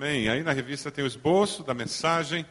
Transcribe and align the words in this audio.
Amém. 0.00 0.28
Aí 0.28 0.44
na 0.44 0.52
revista 0.52 0.92
tem 0.92 1.02
o 1.02 1.08
esboço 1.08 1.64
da 1.64 1.74
mensagem, 1.74 2.46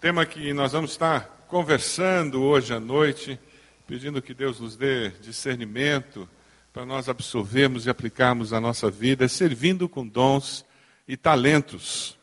tema 0.00 0.24
que 0.24 0.52
nós 0.52 0.70
vamos 0.70 0.92
estar 0.92 1.44
conversando 1.48 2.40
hoje 2.44 2.72
à 2.72 2.78
noite, 2.78 3.40
pedindo 3.88 4.22
que 4.22 4.32
Deus 4.32 4.60
nos 4.60 4.76
dê 4.76 5.10
discernimento 5.20 6.28
para 6.72 6.86
nós 6.86 7.08
absorvermos 7.08 7.86
e 7.86 7.90
aplicarmos 7.90 8.52
a 8.52 8.60
nossa 8.60 8.88
vida, 8.88 9.26
servindo 9.26 9.88
com 9.88 10.06
dons 10.06 10.64
e 11.08 11.16
talentos. 11.16 12.16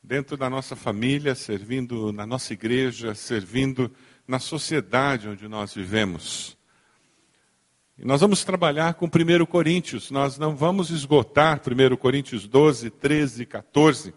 Dentro 0.00 0.36
da 0.36 0.48
nossa 0.48 0.76
família, 0.76 1.34
servindo 1.34 2.12
na 2.12 2.24
nossa 2.24 2.52
igreja, 2.52 3.12
servindo 3.12 3.90
na 4.24 4.38
sociedade 4.38 5.28
onde 5.28 5.48
nós 5.48 5.74
vivemos. 5.74 6.56
Nós 7.96 8.20
vamos 8.20 8.42
trabalhar 8.42 8.94
com 8.94 9.06
1 9.06 9.46
Coríntios, 9.46 10.10
nós 10.10 10.36
não 10.36 10.56
vamos 10.56 10.90
esgotar 10.90 11.60
1 11.64 11.96
Coríntios 11.96 12.48
12, 12.48 12.90
13, 12.90 13.46
14, 13.46 14.12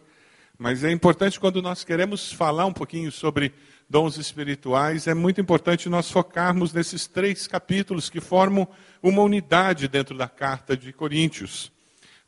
mas 0.58 0.84
é 0.84 0.92
importante 0.92 1.40
quando 1.40 1.62
nós 1.62 1.84
queremos 1.84 2.32
falar 2.34 2.66
um 2.66 2.74
pouquinho 2.74 3.12
sobre 3.12 3.54
dons 3.88 4.18
espirituais, 4.18 5.06
é 5.06 5.14
muito 5.14 5.40
importante 5.40 5.90
nós 5.90 6.10
focarmos 6.10 6.74
nesses 6.74 7.06
três 7.06 7.46
capítulos 7.46 8.10
que 8.10 8.20
formam 8.20 8.68
uma 9.02 9.22
unidade 9.22 9.88
dentro 9.88 10.18
da 10.18 10.28
carta 10.28 10.76
de 10.76 10.92
Coríntios. 10.92 11.72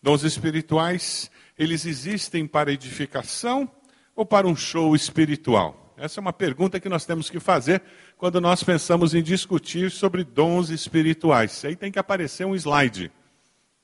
Dons 0.04 0.22
espirituais, 0.22 1.32
eles 1.58 1.84
existem 1.84 2.46
para 2.46 2.72
edificação 2.72 3.68
ou 4.16 4.24
para 4.24 4.48
um 4.48 4.56
show 4.56 4.96
espiritual? 4.96 5.90
Essa 6.00 6.20
é 6.20 6.22
uma 6.22 6.32
pergunta 6.32 6.80
que 6.80 6.88
nós 6.88 7.06
temos 7.06 7.30
que 7.30 7.42
fazer 7.42 7.82
quando 8.20 8.42
nós 8.42 8.62
pensamos 8.62 9.16
em 9.16 9.24
discutir 9.24 9.90
sobre 9.90 10.26
dons 10.26 10.70
espirituais. 10.70 11.64
Aí 11.64 11.74
tem 11.74 11.90
que 11.90 11.98
aparecer 11.98 12.46
um 12.46 12.54
slide. 12.54 13.10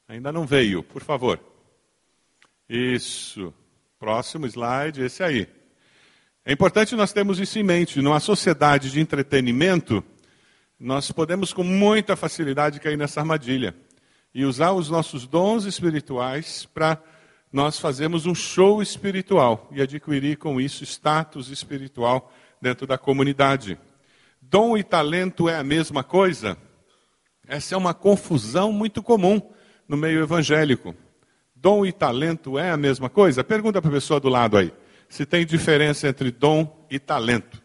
Ainda 0.10 0.30
não 0.30 0.46
veio, 0.46 0.84
por 0.84 1.02
favor. 1.02 1.40
Isso. 2.68 3.54
Próximo 3.98 4.46
slide, 4.46 5.02
esse 5.02 5.24
aí. 5.24 5.48
É 6.44 6.52
importante 6.52 6.98
nós 6.98 7.14
termos 7.14 7.40
isso 7.40 7.58
em 7.58 7.64
mente. 7.64 8.02
Numa 8.02 8.20
sociedade 8.20 8.92
de 8.92 9.00
entretenimento, 9.00 10.04
nós 10.78 11.10
podemos 11.14 11.54
com 11.54 11.64
muita 11.64 12.18
facilidade 12.18 12.82
cair 12.82 12.98
nessa 12.98 13.22
armadilha 13.22 13.74
e 14.34 14.44
usar 14.44 14.74
os 14.74 14.90
nossos 14.90 15.26
dons 15.26 15.64
espirituais 15.64 16.68
para 16.74 17.02
nós 17.54 17.80
fazemos 17.80 18.26
um 18.26 18.36
show 18.36 18.82
espiritual 18.82 19.70
e 19.72 19.82
adquirir 19.82 20.36
com 20.36 20.60
isso 20.60 20.84
status 20.84 21.50
espiritual 21.50 22.34
dentro 22.62 22.86
da 22.86 22.98
comunidade. 22.98 23.80
Dom 24.50 24.78
e 24.78 24.84
talento 24.84 25.50
é 25.50 25.58
a 25.58 25.64
mesma 25.64 26.04
coisa? 26.04 26.58
Essa 27.48 27.74
é 27.74 27.78
uma 27.78 27.94
confusão 27.94 28.72
muito 28.72 29.02
comum 29.02 29.42
no 29.88 29.98
meio 29.98 30.22
evangélico. 30.22 30.96
Dom 31.56 31.86
e 31.86 31.92
talento 31.92 32.60
é 32.60 32.70
a 32.70 32.78
mesma 32.78 33.10
coisa? 33.10 33.44
Pergunta 33.44 33.82
para 33.82 33.90
a 33.90 33.94
pessoa 33.94 34.20
do 34.20 34.30
lado 34.30 34.58
aí, 34.58 34.72
se 35.10 35.26
tem 35.26 35.46
diferença 35.46 36.08
entre 36.08 36.32
dom 36.32 36.86
e 36.92 37.00
talento. 37.00 37.62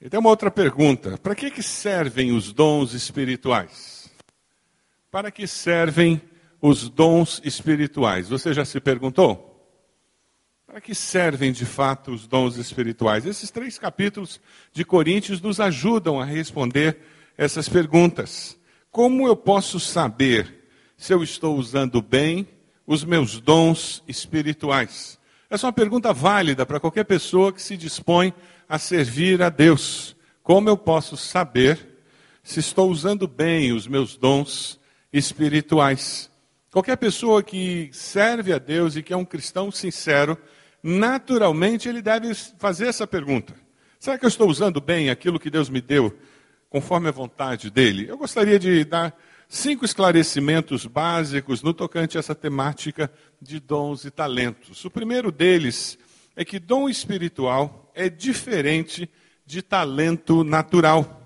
E 0.00 0.08
tem 0.08 0.20
uma 0.20 0.30
outra 0.30 0.50
pergunta: 0.50 1.18
para 1.18 1.34
que, 1.34 1.50
que 1.50 1.62
servem 1.62 2.30
os 2.30 2.52
dons 2.52 2.92
espirituais? 2.92 4.08
Para 5.10 5.30
que 5.30 5.46
servem 5.46 6.20
os 6.60 6.88
dons 6.88 7.40
espirituais. 7.44 8.28
Você 8.28 8.54
já 8.54 8.64
se 8.64 8.78
perguntou? 8.80 9.55
Para 10.76 10.82
que 10.82 10.94
servem 10.94 11.52
de 11.52 11.64
fato 11.64 12.10
os 12.10 12.26
dons 12.26 12.58
espirituais? 12.58 13.24
Esses 13.24 13.50
três 13.50 13.78
capítulos 13.78 14.38
de 14.74 14.84
Coríntios 14.84 15.40
nos 15.40 15.58
ajudam 15.58 16.20
a 16.20 16.24
responder 16.26 16.98
essas 17.34 17.66
perguntas. 17.66 18.58
Como 18.90 19.26
eu 19.26 19.34
posso 19.34 19.80
saber 19.80 20.68
se 20.94 21.14
eu 21.14 21.22
estou 21.22 21.56
usando 21.56 22.02
bem 22.02 22.46
os 22.86 23.04
meus 23.04 23.40
dons 23.40 24.02
espirituais? 24.06 25.18
Essa 25.48 25.66
é 25.66 25.68
uma 25.68 25.72
pergunta 25.72 26.12
válida 26.12 26.66
para 26.66 26.78
qualquer 26.78 27.04
pessoa 27.04 27.54
que 27.54 27.62
se 27.62 27.74
dispõe 27.74 28.34
a 28.68 28.78
servir 28.78 29.40
a 29.40 29.48
Deus. 29.48 30.14
Como 30.42 30.68
eu 30.68 30.76
posso 30.76 31.16
saber 31.16 31.88
se 32.42 32.60
estou 32.60 32.90
usando 32.90 33.26
bem 33.26 33.72
os 33.72 33.88
meus 33.88 34.14
dons 34.14 34.78
espirituais? 35.10 36.30
Qualquer 36.70 36.96
pessoa 36.96 37.42
que 37.42 37.88
serve 37.94 38.52
a 38.52 38.58
Deus 38.58 38.94
e 38.94 39.02
que 39.02 39.14
é 39.14 39.16
um 39.16 39.24
cristão 39.24 39.70
sincero, 39.70 40.36
naturalmente 40.86 41.88
ele 41.88 42.00
deve 42.00 42.32
fazer 42.58 42.86
essa 42.86 43.06
pergunta: 43.06 43.54
será 43.98 44.16
que 44.16 44.24
eu 44.24 44.28
estou 44.28 44.48
usando 44.48 44.80
bem 44.80 45.10
aquilo 45.10 45.40
que 45.40 45.50
Deus 45.50 45.68
me 45.68 45.80
deu 45.80 46.16
conforme 46.70 47.08
a 47.08 47.12
vontade 47.12 47.70
dele? 47.70 48.08
Eu 48.08 48.16
gostaria 48.16 48.56
de 48.56 48.84
dar 48.84 49.18
cinco 49.48 49.84
esclarecimentos 49.84 50.86
básicos 50.86 51.60
no 51.60 51.74
tocante 51.74 52.16
a 52.16 52.20
essa 52.20 52.36
temática 52.36 53.10
de 53.42 53.58
dons 53.58 54.04
e 54.04 54.12
talentos. 54.12 54.84
O 54.84 54.90
primeiro 54.90 55.32
deles 55.32 55.98
é 56.36 56.44
que 56.44 56.60
dom 56.60 56.88
espiritual 56.88 57.90
é 57.92 58.08
diferente 58.08 59.10
de 59.44 59.62
talento 59.62 60.44
natural. 60.44 61.22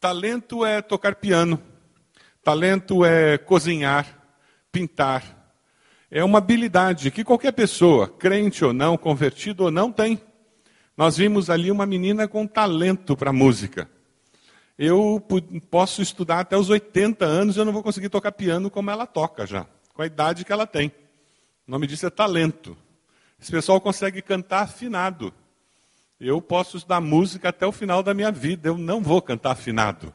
Talento 0.00 0.64
é 0.64 0.80
tocar 0.80 1.16
piano, 1.16 1.60
talento 2.42 3.04
é 3.04 3.36
cozinhar, 3.36 4.06
pintar. 4.72 5.35
É 6.10 6.22
uma 6.22 6.38
habilidade 6.38 7.10
que 7.10 7.24
qualquer 7.24 7.52
pessoa, 7.52 8.08
crente 8.08 8.64
ou 8.64 8.72
não, 8.72 8.96
convertido 8.96 9.64
ou 9.64 9.70
não, 9.70 9.90
tem. 9.90 10.20
Nós 10.96 11.16
vimos 11.16 11.50
ali 11.50 11.70
uma 11.70 11.84
menina 11.84 12.28
com 12.28 12.46
talento 12.46 13.16
para 13.16 13.32
música. 13.32 13.90
Eu 14.78 15.22
posso 15.70 16.02
estudar 16.02 16.40
até 16.40 16.56
os 16.56 16.70
80 16.70 17.24
anos 17.24 17.56
e 17.56 17.58
eu 17.58 17.64
não 17.64 17.72
vou 17.72 17.82
conseguir 17.82 18.08
tocar 18.08 18.32
piano 18.32 18.70
como 18.70 18.90
ela 18.90 19.06
toca 19.06 19.46
já, 19.46 19.66
com 19.94 20.02
a 20.02 20.06
idade 20.06 20.44
que 20.44 20.52
ela 20.52 20.66
tem. 20.66 20.88
O 21.66 21.70
nome 21.70 21.86
disso 21.86 22.06
é 22.06 22.10
talento. 22.10 22.76
Esse 23.40 23.50
pessoal 23.50 23.80
consegue 23.80 24.22
cantar 24.22 24.62
afinado. 24.62 25.32
Eu 26.20 26.40
posso 26.40 26.76
estudar 26.76 27.00
música 27.00 27.48
até 27.48 27.66
o 27.66 27.72
final 27.72 28.02
da 28.02 28.14
minha 28.14 28.30
vida, 28.30 28.68
eu 28.68 28.78
não 28.78 29.02
vou 29.02 29.20
cantar 29.20 29.52
afinado 29.52 30.14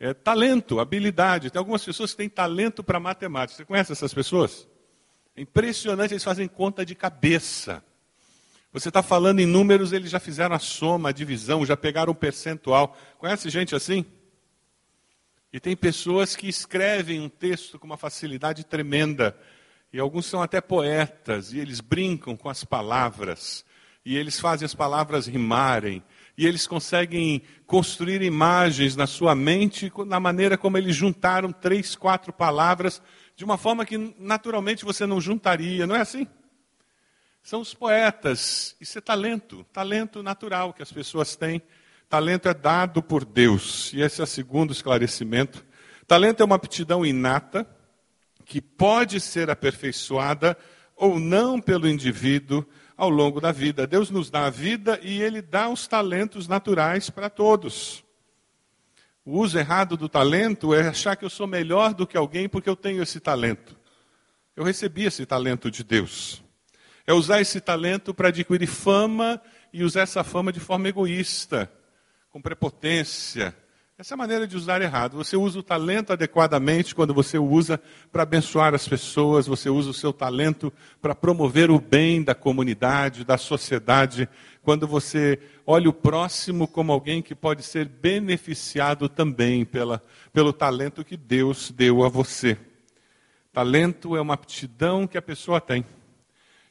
é, 0.00 0.14
talento, 0.14 0.80
habilidade. 0.80 1.50
Tem 1.50 1.58
algumas 1.58 1.84
pessoas 1.84 2.12
que 2.12 2.16
têm 2.16 2.28
talento 2.28 2.82
para 2.82 2.98
matemática. 2.98 3.58
Você 3.58 3.64
conhece 3.66 3.92
essas 3.92 4.14
pessoas? 4.14 4.66
É 5.36 5.42
impressionante, 5.42 6.12
eles 6.12 6.24
fazem 6.24 6.48
conta 6.48 6.84
de 6.84 6.94
cabeça. 6.94 7.82
Você 8.72 8.88
está 8.88 9.02
falando 9.02 9.40
em 9.40 9.46
números, 9.46 9.92
eles 9.92 10.10
já 10.10 10.20
fizeram 10.20 10.54
a 10.54 10.58
soma, 10.58 11.08
a 11.08 11.12
divisão, 11.12 11.66
já 11.66 11.76
pegaram 11.76 12.12
o 12.12 12.14
percentual. 12.14 12.96
Conhece 13.18 13.50
gente 13.50 13.74
assim? 13.74 14.04
E 15.52 15.58
tem 15.58 15.76
pessoas 15.76 16.36
que 16.36 16.48
escrevem 16.48 17.20
um 17.20 17.28
texto 17.28 17.78
com 17.78 17.86
uma 17.86 17.96
facilidade 17.96 18.64
tremenda. 18.64 19.36
E 19.92 19.98
alguns 19.98 20.26
são 20.26 20.40
até 20.40 20.60
poetas, 20.60 21.52
e 21.52 21.58
eles 21.58 21.80
brincam 21.80 22.36
com 22.36 22.48
as 22.48 22.62
palavras. 22.62 23.64
E 24.04 24.16
eles 24.16 24.38
fazem 24.38 24.64
as 24.64 24.74
palavras 24.74 25.26
rimarem 25.26 26.02
e 26.40 26.46
eles 26.46 26.66
conseguem 26.66 27.42
construir 27.66 28.22
imagens 28.22 28.96
na 28.96 29.06
sua 29.06 29.34
mente 29.34 29.92
na 30.06 30.18
maneira 30.18 30.56
como 30.56 30.78
eles 30.78 30.96
juntaram 30.96 31.52
três, 31.52 31.94
quatro 31.94 32.32
palavras 32.32 33.02
de 33.40 33.44
uma 33.46 33.56
forma 33.56 33.86
que 33.86 33.96
naturalmente 34.18 34.84
você 34.84 35.06
não 35.06 35.18
juntaria, 35.18 35.86
não 35.86 35.96
é 35.96 36.02
assim? 36.02 36.26
São 37.42 37.62
os 37.62 37.72
poetas, 37.72 38.76
isso 38.78 38.98
é 38.98 39.00
talento, 39.00 39.64
talento 39.72 40.22
natural 40.22 40.74
que 40.74 40.82
as 40.82 40.92
pessoas 40.92 41.36
têm. 41.36 41.62
Talento 42.06 42.50
é 42.50 42.52
dado 42.52 43.02
por 43.02 43.24
Deus, 43.24 43.94
e 43.94 44.02
esse 44.02 44.20
é 44.20 44.24
o 44.24 44.26
segundo 44.26 44.74
esclarecimento. 44.74 45.64
Talento 46.06 46.42
é 46.42 46.44
uma 46.44 46.56
aptidão 46.56 47.06
inata 47.06 47.66
que 48.44 48.60
pode 48.60 49.18
ser 49.20 49.48
aperfeiçoada 49.48 50.54
ou 50.94 51.18
não 51.18 51.58
pelo 51.58 51.88
indivíduo 51.88 52.62
ao 52.94 53.08
longo 53.08 53.40
da 53.40 53.52
vida. 53.52 53.86
Deus 53.86 54.10
nos 54.10 54.30
dá 54.30 54.44
a 54.44 54.50
vida 54.50 55.00
e 55.02 55.22
Ele 55.22 55.40
dá 55.40 55.66
os 55.70 55.86
talentos 55.86 56.46
naturais 56.46 57.08
para 57.08 57.30
todos. 57.30 58.04
O 59.30 59.38
uso 59.38 59.56
errado 59.56 59.96
do 59.96 60.08
talento 60.08 60.74
é 60.74 60.88
achar 60.88 61.14
que 61.14 61.24
eu 61.24 61.30
sou 61.30 61.46
melhor 61.46 61.94
do 61.94 62.04
que 62.04 62.16
alguém 62.16 62.48
porque 62.48 62.68
eu 62.68 62.74
tenho 62.74 63.00
esse 63.00 63.20
talento. 63.20 63.78
Eu 64.56 64.64
recebi 64.64 65.04
esse 65.04 65.24
talento 65.24 65.70
de 65.70 65.84
Deus. 65.84 66.42
É 67.06 67.12
usar 67.12 67.40
esse 67.40 67.60
talento 67.60 68.12
para 68.12 68.26
adquirir 68.26 68.66
fama 68.66 69.40
e 69.72 69.84
usar 69.84 70.00
essa 70.00 70.24
fama 70.24 70.52
de 70.52 70.58
forma 70.58 70.88
egoísta, 70.88 71.70
com 72.28 72.42
prepotência, 72.42 73.54
essa 74.00 74.14
é 74.14 74.16
a 74.16 74.16
maneira 74.16 74.46
de 74.46 74.56
usar 74.56 74.80
errado. 74.80 75.18
Você 75.18 75.36
usa 75.36 75.58
o 75.58 75.62
talento 75.62 76.10
adequadamente 76.10 76.94
quando 76.94 77.12
você 77.12 77.36
o 77.36 77.44
usa 77.44 77.78
para 78.10 78.22
abençoar 78.22 78.74
as 78.74 78.88
pessoas, 78.88 79.46
você 79.46 79.68
usa 79.68 79.90
o 79.90 79.92
seu 79.92 80.10
talento 80.10 80.72
para 81.02 81.14
promover 81.14 81.70
o 81.70 81.78
bem 81.78 82.22
da 82.22 82.34
comunidade, 82.34 83.26
da 83.26 83.36
sociedade, 83.36 84.26
quando 84.62 84.86
você 84.86 85.38
olha 85.66 85.88
o 85.88 85.92
próximo 85.92 86.68
como 86.68 86.92
alguém 86.92 87.22
que 87.22 87.34
pode 87.34 87.62
ser 87.62 87.88
beneficiado 87.88 89.08
também 89.08 89.64
pela, 89.64 90.02
pelo 90.32 90.52
talento 90.52 91.04
que 91.04 91.16
Deus 91.16 91.70
deu 91.70 92.04
a 92.04 92.08
você. 92.08 92.58
Talento 93.52 94.16
é 94.16 94.20
uma 94.20 94.34
aptidão 94.34 95.06
que 95.06 95.18
a 95.18 95.22
pessoa 95.22 95.60
tem. 95.60 95.84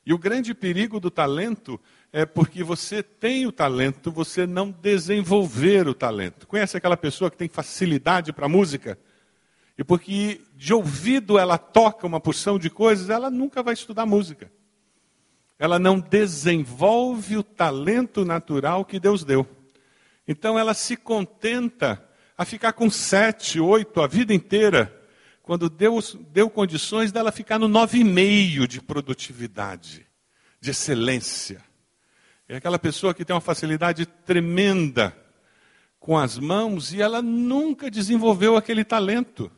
E 0.05 0.13
o 0.13 0.17
grande 0.17 0.53
perigo 0.53 0.99
do 0.99 1.11
talento 1.11 1.79
é 2.11 2.25
porque 2.25 2.63
você 2.63 3.03
tem 3.03 3.45
o 3.45 3.51
talento, 3.51 4.11
você 4.11 4.47
não 4.47 4.71
desenvolver 4.71 5.87
o 5.87 5.93
talento. 5.93 6.47
Conhece 6.47 6.77
aquela 6.77 6.97
pessoa 6.97 7.29
que 7.29 7.37
tem 7.37 7.49
facilidade 7.49 8.31
para 8.31 8.47
música? 8.47 8.97
e 9.79 9.83
porque 9.83 10.41
de 10.57 10.73
ouvido 10.73 11.39
ela 11.39 11.57
toca 11.57 12.05
uma 12.05 12.19
porção 12.19 12.59
de 12.59 12.69
coisas, 12.69 13.09
ela 13.09 13.31
nunca 13.31 13.63
vai 13.63 13.73
estudar 13.73 14.05
música. 14.05 14.51
Ela 15.59 15.77
não 15.77 15.99
desenvolve 15.99 17.37
o 17.37 17.43
talento 17.43 18.25
natural 18.25 18.83
que 18.83 18.99
Deus 18.99 19.23
deu. 19.23 19.45
Então 20.27 20.57
ela 20.57 20.73
se 20.73 20.95
contenta 20.95 22.03
a 22.35 22.45
ficar 22.45 22.73
com 22.73 22.89
sete, 22.89 23.59
oito 23.59 24.01
a 24.01 24.07
vida 24.07 24.33
inteira, 24.33 24.95
quando 25.43 25.69
Deus 25.69 26.17
deu 26.31 26.49
condições 26.49 27.11
dela 27.11 27.31
ficar 27.31 27.59
no 27.59 27.67
nove 27.67 27.99
e 27.99 28.03
meio 28.03 28.67
de 28.67 28.81
produtividade, 28.81 30.07
de 30.61 30.71
excelência. 30.71 31.61
É 32.47 32.55
aquela 32.55 32.79
pessoa 32.79 33.13
que 33.13 33.25
tem 33.25 33.35
uma 33.35 33.41
facilidade 33.41 34.05
tremenda 34.05 35.15
com 35.99 36.17
as 36.17 36.39
mãos 36.39 36.93
e 36.93 37.01
ela 37.01 37.21
nunca 37.21 37.91
desenvolveu 37.91 38.55
aquele 38.55 38.85
talento 38.85 39.51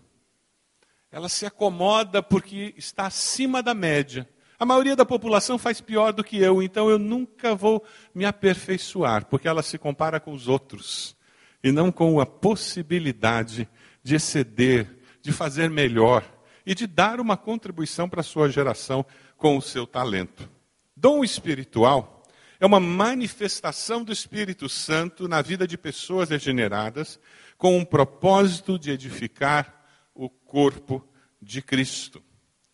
ela 1.11 1.27
se 1.27 1.45
acomoda 1.45 2.23
porque 2.23 2.73
está 2.77 3.05
acima 3.05 3.61
da 3.61 3.73
média. 3.73 4.27
A 4.61 4.65
maioria 4.65 4.95
da 4.95 5.03
população 5.03 5.57
faz 5.57 5.81
pior 5.81 6.13
do 6.13 6.23
que 6.23 6.37
eu, 6.37 6.61
então 6.61 6.87
eu 6.87 6.99
nunca 6.99 7.55
vou 7.55 7.83
me 8.13 8.25
aperfeiçoar, 8.25 9.25
porque 9.25 9.47
ela 9.47 9.63
se 9.63 9.75
compara 9.75 10.19
com 10.19 10.33
os 10.33 10.47
outros 10.47 11.17
e 11.63 11.71
não 11.71 11.91
com 11.91 12.19
a 12.19 12.27
possibilidade 12.27 13.67
de 14.03 14.13
exceder, 14.13 14.99
de 15.19 15.31
fazer 15.31 15.67
melhor 15.67 16.23
e 16.63 16.75
de 16.75 16.85
dar 16.85 17.19
uma 17.19 17.35
contribuição 17.35 18.07
para 18.07 18.21
a 18.21 18.23
sua 18.23 18.51
geração 18.51 19.03
com 19.35 19.57
o 19.57 19.63
seu 19.63 19.87
talento. 19.87 20.47
Dom 20.95 21.23
espiritual 21.23 22.23
é 22.59 22.65
uma 22.67 22.79
manifestação 22.79 24.03
do 24.03 24.13
Espírito 24.13 24.69
Santo 24.69 25.27
na 25.27 25.41
vida 25.41 25.65
de 25.65 25.75
pessoas 25.75 26.29
regeneradas 26.29 27.19
com 27.57 27.79
um 27.79 27.83
propósito 27.83 28.77
de 28.77 28.91
edificar 28.91 29.83
o 30.13 30.29
corpo 30.29 31.03
de 31.41 31.63
Cristo. 31.63 32.21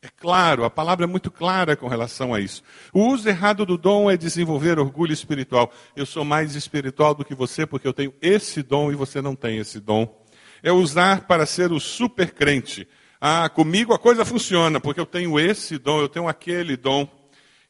É 0.07 0.09
claro, 0.15 0.63
a 0.63 0.69
palavra 0.69 1.04
é 1.04 1.07
muito 1.07 1.30
clara 1.30 1.75
com 1.75 1.89
relação 1.89 2.33
a 2.33 2.39
isso. 2.39 2.63
O 2.94 3.07
uso 3.07 3.27
errado 3.27 3.65
do 3.65 3.77
dom 3.77 4.09
é 4.09 4.15
desenvolver 4.15 4.80
orgulho 4.80 5.12
espiritual. 5.12 5.69
Eu 5.98 6.06
sou 6.06 6.24
mais 6.24 6.56
espiritual 6.56 7.13
do 7.13 7.25
que 7.25 7.36
você 7.36 7.65
porque 7.65 7.86
eu 7.86 7.92
tenho 7.92 8.13
esse 8.21 8.63
dom 8.63 8.89
e 8.89 8.95
você 8.95 9.21
não 9.21 9.36
tem 9.36 9.57
esse 9.57 9.81
dom. 9.81 10.07
É 10.63 10.71
usar 10.71 11.27
para 11.27 11.45
ser 11.45 11.74
o 11.74 11.80
super 11.80 12.31
crente. 12.31 12.88
Ah, 13.19 13.50
comigo 13.50 13.94
a 13.94 14.00
coisa 14.00 14.24
funciona 14.24 14.80
porque 14.80 15.01
eu 15.01 15.06
tenho 15.06 15.38
esse 15.38 15.77
dom, 15.77 16.00
eu 16.00 16.07
tenho 16.07 16.30
aquele 16.30 16.77
dom. 16.77 17.06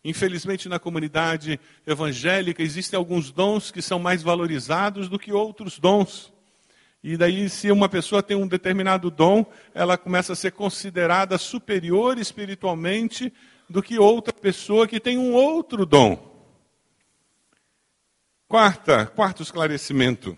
Infelizmente, 0.05 0.69
na 0.69 0.77
comunidade 0.77 1.59
evangélica 1.87 2.61
existem 2.61 2.97
alguns 2.99 3.31
dons 3.31 3.71
que 3.71 3.81
são 3.81 3.97
mais 3.97 4.21
valorizados 4.21 5.09
do 5.09 5.17
que 5.17 5.33
outros 5.33 5.79
dons. 5.79 6.31
E 7.09 7.15
daí, 7.15 7.49
se 7.49 7.71
uma 7.71 7.87
pessoa 7.87 8.21
tem 8.21 8.35
um 8.35 8.45
determinado 8.45 9.09
dom, 9.09 9.45
ela 9.73 9.97
começa 9.97 10.33
a 10.33 10.35
ser 10.35 10.51
considerada 10.51 11.37
superior 11.37 12.17
espiritualmente 12.17 13.31
do 13.69 13.81
que 13.81 13.97
outra 13.97 14.33
pessoa 14.33 14.85
que 14.85 14.99
tem 14.99 15.17
um 15.17 15.33
outro 15.33 15.85
dom. 15.85 16.19
Quarta, 18.45 19.05
quarto 19.05 19.41
esclarecimento. 19.41 20.37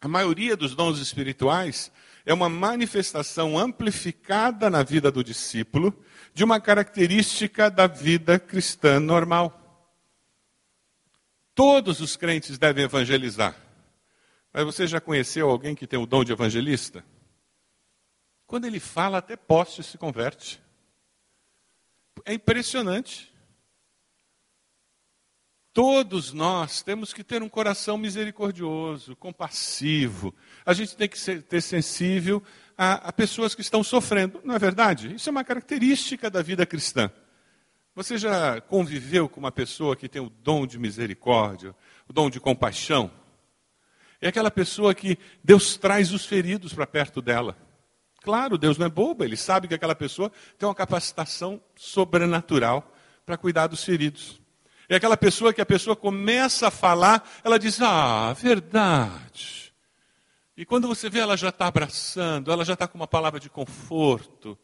A 0.00 0.06
maioria 0.06 0.56
dos 0.56 0.76
dons 0.76 1.00
espirituais 1.00 1.90
é 2.24 2.32
uma 2.32 2.48
manifestação 2.48 3.58
amplificada 3.58 4.70
na 4.70 4.84
vida 4.84 5.10
do 5.10 5.24
discípulo 5.24 5.92
de 6.32 6.44
uma 6.44 6.60
característica 6.60 7.68
da 7.68 7.88
vida 7.88 8.38
cristã 8.38 9.00
normal. 9.00 9.90
Todos 11.52 12.00
os 12.00 12.14
crentes 12.14 12.58
devem 12.58 12.84
evangelizar. 12.84 13.69
Mas 14.52 14.64
você 14.64 14.86
já 14.86 15.00
conheceu 15.00 15.48
alguém 15.48 15.74
que 15.74 15.86
tem 15.86 15.98
o 15.98 16.06
dom 16.06 16.24
de 16.24 16.32
evangelista? 16.32 17.04
Quando 18.46 18.64
ele 18.64 18.80
fala, 18.80 19.18
até 19.18 19.36
poste 19.36 19.82
se 19.82 19.96
converte. 19.96 20.60
É 22.24 22.34
impressionante. 22.34 23.32
Todos 25.72 26.32
nós 26.32 26.82
temos 26.82 27.12
que 27.12 27.22
ter 27.22 27.44
um 27.44 27.48
coração 27.48 27.96
misericordioso, 27.96 29.14
compassivo. 29.14 30.34
A 30.66 30.72
gente 30.72 30.96
tem 30.96 31.08
que 31.08 31.18
ser, 31.18 31.42
ter 31.42 31.60
sensível 31.60 32.42
a, 32.76 32.94
a 33.08 33.12
pessoas 33.12 33.54
que 33.54 33.60
estão 33.60 33.84
sofrendo. 33.84 34.40
Não 34.42 34.56
é 34.56 34.58
verdade? 34.58 35.14
Isso 35.14 35.28
é 35.28 35.32
uma 35.32 35.44
característica 35.44 36.28
da 36.28 36.42
vida 36.42 36.66
cristã. 36.66 37.08
Você 37.94 38.18
já 38.18 38.60
conviveu 38.60 39.28
com 39.28 39.38
uma 39.38 39.52
pessoa 39.52 39.94
que 39.94 40.08
tem 40.08 40.20
o 40.20 40.28
dom 40.28 40.66
de 40.66 40.76
misericórdia, 40.76 41.74
o 42.08 42.12
dom 42.12 42.28
de 42.28 42.40
compaixão? 42.40 43.12
É 44.20 44.28
aquela 44.28 44.50
pessoa 44.50 44.94
que 44.94 45.18
Deus 45.42 45.76
traz 45.76 46.12
os 46.12 46.24
feridos 46.24 46.74
para 46.74 46.86
perto 46.86 47.22
dela. 47.22 47.56
Claro, 48.22 48.58
Deus 48.58 48.76
não 48.76 48.86
é 48.86 48.90
bobo, 48.90 49.24
ele 49.24 49.36
sabe 49.36 49.66
que 49.66 49.74
aquela 49.74 49.94
pessoa 49.94 50.30
tem 50.58 50.68
uma 50.68 50.74
capacitação 50.74 51.60
sobrenatural 51.74 52.92
para 53.24 53.38
cuidar 53.38 53.66
dos 53.66 53.82
feridos. 53.82 54.40
É 54.88 54.96
aquela 54.96 55.16
pessoa 55.16 55.54
que 55.54 55.60
a 55.60 55.66
pessoa 55.66 55.96
começa 55.96 56.68
a 56.68 56.70
falar, 56.70 57.26
ela 57.42 57.58
diz: 57.58 57.80
Ah, 57.80 58.32
verdade. 58.34 59.72
E 60.56 60.66
quando 60.66 60.88
você 60.88 61.08
vê, 61.08 61.20
ela 61.20 61.36
já 61.36 61.48
está 61.48 61.68
abraçando, 61.68 62.52
ela 62.52 62.64
já 62.64 62.74
está 62.74 62.86
com 62.86 62.98
uma 62.98 63.06
palavra 63.06 63.40
de 63.40 63.48
conforto. 63.48 64.58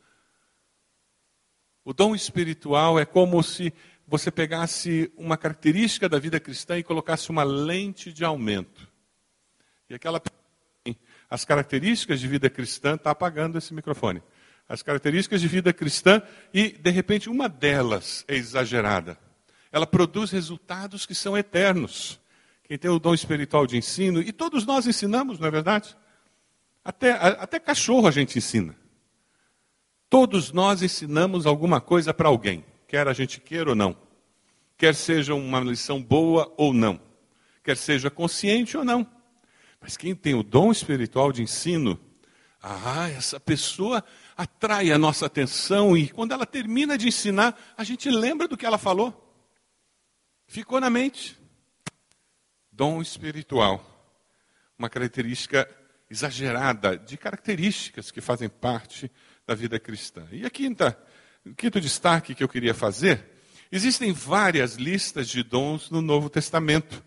O 1.83 1.95
dom 1.95 2.15
espiritual 2.15 2.99
é 2.99 3.07
como 3.07 3.43
se 3.43 3.73
você 4.07 4.31
pegasse 4.31 5.11
uma 5.17 5.37
característica 5.37 6.09
da 6.09 6.19
vida 6.19 6.39
cristã 6.39 6.77
e 6.77 6.83
colocasse 6.83 7.31
uma 7.31 7.45
lente 7.45 8.13
de 8.13 8.25
aumento. 8.25 8.86
E 9.89 9.95
aquela 9.95 10.21
as 11.29 11.45
características 11.45 12.21
de 12.21 12.29
vida 12.29 12.49
cristã 12.49 12.95
está 12.95 13.11
apagando 13.11 13.59
esse 13.59 13.75
microfone. 13.75 14.23
As 14.69 14.83
características 14.83 15.41
de 15.41 15.49
vida 15.49 15.73
cristã 15.73 16.23
e 16.53 16.71
de 16.71 16.91
repente 16.91 17.29
uma 17.29 17.49
delas 17.49 18.25
é 18.29 18.37
exagerada. 18.37 19.19
Ela 19.73 19.87
produz 19.87 20.31
resultados 20.31 21.05
que 21.05 21.15
são 21.15 21.37
eternos. 21.37 22.21
Quem 22.65 22.79
tem 22.79 22.91
o 22.91 22.99
dom 22.99 23.15
espiritual 23.15 23.67
de 23.67 23.77
ensino, 23.77 24.21
e 24.21 24.33
todos 24.33 24.67
nós 24.67 24.87
ensinamos, 24.87 25.39
não 25.39 25.47
é 25.47 25.51
verdade? 25.51 25.97
Até, 26.85 27.13
até 27.13 27.61
cachorro 27.61 28.09
a 28.09 28.11
gente 28.11 28.39
ensina. 28.39 28.75
Todos 30.09 30.53
nós 30.53 30.83
ensinamos 30.83 31.47
alguma 31.47 31.81
coisa 31.81 32.13
para 32.15 32.29
alguém, 32.29 32.65
quer 32.89 33.07
a 33.07 33.13
gente 33.13 33.41
queira 33.41 33.71
ou 33.71 33.77
não. 33.77 33.97
Quer 34.77 34.95
seja 34.95 35.35
uma 35.35 35.61
lição 35.61 36.03
boa 36.03 36.53
ou 36.57 36.73
não. 36.73 37.01
Quer 37.65 37.77
seja 37.77 38.11
consciente 38.11 38.77
ou 38.77 38.85
não. 38.85 39.07
Mas 39.81 39.97
quem 39.97 40.15
tem 40.15 40.35
o 40.35 40.43
dom 40.43 40.73
espiritual 40.73 41.33
de 41.33 41.43
ensino, 41.43 41.99
ah, 42.63 43.09
essa 43.11 43.39
pessoa 43.39 44.05
atrai 44.37 44.91
a 44.91 44.99
nossa 44.99 45.27
atenção 45.27 45.97
e 45.97 46.09
quando 46.09 46.33
ela 46.33 46.45
termina 46.45 46.99
de 46.99 47.09
ensinar, 47.09 47.59
a 47.77 47.85
gente 47.85 48.11
lembra 48.11 48.49
do 48.49 48.57
que 48.57 48.67
ela 48.67 48.79
falou. 48.79 49.23
Ficou 50.47 50.81
na 50.81 50.91
mente. 50.91 51.39
Dom 52.73 53.01
espiritual, 53.01 53.85
uma 54.79 54.91
característica 54.91 55.69
exagerada 56.11 56.97
de 56.97 57.17
características 57.17 58.11
que 58.11 58.21
fazem 58.21 58.49
parte 58.49 59.11
da 59.47 59.55
vida 59.55 59.79
cristã. 59.81 60.27
E 60.31 60.45
a 60.45 60.51
quinta, 60.51 60.99
o 61.45 61.55
quinto 61.55 61.81
destaque 61.81 62.35
que 62.35 62.45
eu 62.45 62.49
queria 62.49 62.75
fazer, 62.75 63.25
existem 63.73 64.13
várias 64.13 64.75
listas 64.75 65.29
de 65.29 65.43
dons 65.43 65.91
no 65.91 66.03
Novo 66.03 66.29
Testamento. 66.29 67.03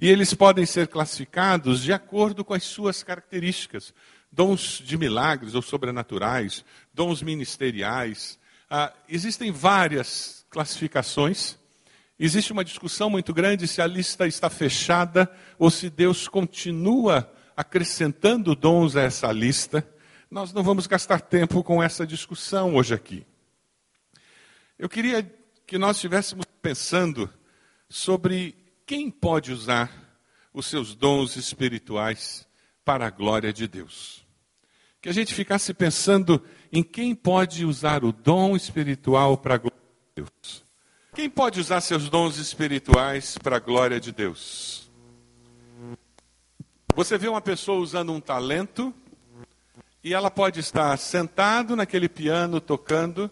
E 0.00 0.08
eles 0.08 0.32
podem 0.32 0.64
ser 0.64 0.88
classificados 0.88 1.82
de 1.82 1.92
acordo 1.92 2.42
com 2.42 2.54
as 2.54 2.64
suas 2.64 3.02
características. 3.02 3.92
Dons 4.32 4.80
de 4.82 4.96
milagres 4.96 5.54
ou 5.54 5.60
sobrenaturais, 5.60 6.64
dons 6.94 7.20
ministeriais. 7.20 8.38
Ah, 8.70 8.92
existem 9.08 9.50
várias 9.50 10.46
classificações. 10.48 11.58
Existe 12.18 12.52
uma 12.52 12.64
discussão 12.64 13.10
muito 13.10 13.34
grande 13.34 13.68
se 13.68 13.82
a 13.82 13.86
lista 13.86 14.26
está 14.26 14.48
fechada 14.48 15.30
ou 15.58 15.70
se 15.70 15.90
Deus 15.90 16.28
continua 16.28 17.30
acrescentando 17.54 18.54
dons 18.54 18.96
a 18.96 19.02
essa 19.02 19.30
lista. 19.30 19.86
Nós 20.30 20.52
não 20.52 20.62
vamos 20.62 20.86
gastar 20.86 21.20
tempo 21.20 21.62
com 21.62 21.82
essa 21.82 22.06
discussão 22.06 22.74
hoje 22.74 22.94
aqui. 22.94 23.26
Eu 24.78 24.88
queria 24.88 25.30
que 25.66 25.76
nós 25.76 25.96
estivéssemos 25.96 26.46
pensando 26.62 27.28
sobre 27.88 28.59
quem 28.90 29.08
pode 29.08 29.52
usar 29.52 29.88
os 30.52 30.66
seus 30.66 30.96
dons 30.96 31.36
espirituais 31.36 32.44
para 32.84 33.06
a 33.06 33.10
glória 33.10 33.52
de 33.52 33.68
Deus? 33.68 34.26
Que 35.00 35.08
a 35.08 35.12
gente 35.12 35.32
ficasse 35.32 35.72
pensando 35.72 36.44
em 36.72 36.82
quem 36.82 37.14
pode 37.14 37.64
usar 37.64 38.02
o 38.02 38.10
dom 38.10 38.56
espiritual 38.56 39.38
para 39.38 39.54
a 39.54 39.58
glória 39.58 39.78
de 39.78 40.24
Deus. 40.24 40.64
Quem 41.14 41.30
pode 41.30 41.60
usar 41.60 41.80
seus 41.82 42.08
dons 42.08 42.36
espirituais 42.38 43.38
para 43.38 43.58
a 43.58 43.60
glória 43.60 44.00
de 44.00 44.10
Deus? 44.10 44.90
Você 46.96 47.16
vê 47.16 47.28
uma 47.28 47.40
pessoa 47.40 47.78
usando 47.78 48.12
um 48.12 48.20
talento 48.20 48.92
e 50.02 50.12
ela 50.12 50.32
pode 50.32 50.58
estar 50.58 50.96
sentado 50.96 51.76
naquele 51.76 52.08
piano 52.08 52.60
tocando, 52.60 53.30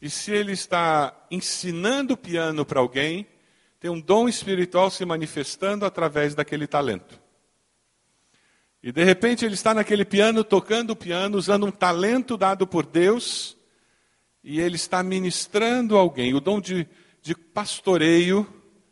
e 0.00 0.08
se 0.08 0.32
ele 0.32 0.52
está 0.52 1.14
ensinando 1.30 2.16
piano 2.16 2.64
para 2.64 2.80
alguém, 2.80 3.26
tem 3.80 3.90
um 3.90 4.00
dom 4.00 4.28
espiritual 4.28 4.90
se 4.90 5.04
manifestando 5.04 5.84
através 5.84 6.34
daquele 6.34 6.66
talento. 6.66 7.20
E 8.82 8.92
de 8.92 9.04
repente 9.04 9.44
ele 9.44 9.54
está 9.54 9.74
naquele 9.74 10.04
piano, 10.04 10.44
tocando 10.44 10.90
o 10.90 10.96
piano, 10.96 11.36
usando 11.36 11.66
um 11.66 11.70
talento 11.70 12.36
dado 12.36 12.66
por 12.66 12.86
Deus, 12.86 13.56
e 14.42 14.60
ele 14.60 14.76
está 14.76 15.02
ministrando 15.02 15.96
alguém. 15.96 16.34
O 16.34 16.40
dom 16.40 16.60
de, 16.60 16.88
de 17.20 17.34
pastoreio 17.34 18.46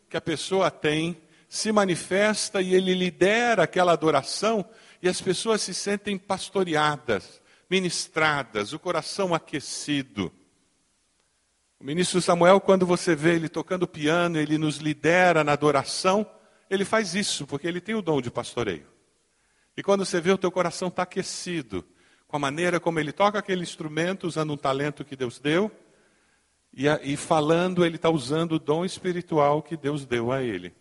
que 0.09 0.17
a 0.17 0.21
pessoa 0.21 0.69
tem 0.69 1.17
se 1.49 1.71
manifesta 1.71 2.61
e 2.61 2.73
ele 2.75 2.93
lidera 2.93 3.63
aquela 3.63 3.93
adoração, 3.93 4.65
e 5.01 5.07
as 5.07 5.21
pessoas 5.21 5.61
se 5.61 5.73
sentem 5.73 6.17
pastoreadas, 6.17 7.41
ministradas, 7.69 8.73
o 8.73 8.79
coração 8.79 9.33
aquecido. 9.33 10.31
O 11.79 11.83
ministro 11.83 12.19
Samuel, 12.21 12.59
quando 12.59 12.85
você 12.85 13.15
vê 13.15 13.35
ele 13.35 13.47
tocando 13.47 13.87
piano, 13.87 14.37
ele 14.37 14.57
nos 14.57 14.77
lidera 14.77 15.43
na 15.43 15.53
adoração, 15.53 16.25
ele 16.69 16.83
faz 16.83 17.13
isso, 17.13 17.45
porque 17.45 17.67
ele 17.67 17.79
tem 17.79 17.93
o 17.93 18.01
dom 18.01 18.19
de 18.19 18.31
pastoreio. 18.31 18.87
E 19.75 19.83
quando 19.83 20.03
você 20.03 20.19
vê 20.19 20.31
o 20.31 20.37
teu 20.39 20.51
coração 20.51 20.87
está 20.87 21.03
aquecido, 21.03 21.85
com 22.27 22.35
a 22.35 22.39
maneira 22.39 22.79
como 22.79 22.99
ele 22.99 23.11
toca 23.11 23.37
aquele 23.37 23.61
instrumento, 23.61 24.25
usando 24.25 24.53
um 24.53 24.57
talento 24.57 25.05
que 25.05 25.15
Deus 25.15 25.39
deu, 25.39 25.71
e, 26.73 26.89
a, 26.89 26.99
e 27.03 27.15
falando, 27.15 27.85
ele 27.85 27.95
está 27.95 28.09
usando 28.09 28.53
o 28.53 28.59
dom 28.59 28.83
espiritual 28.83 29.61
que 29.61 29.77
Deus 29.77 30.03
deu 30.03 30.31
a 30.31 30.41
ele. 30.41 30.73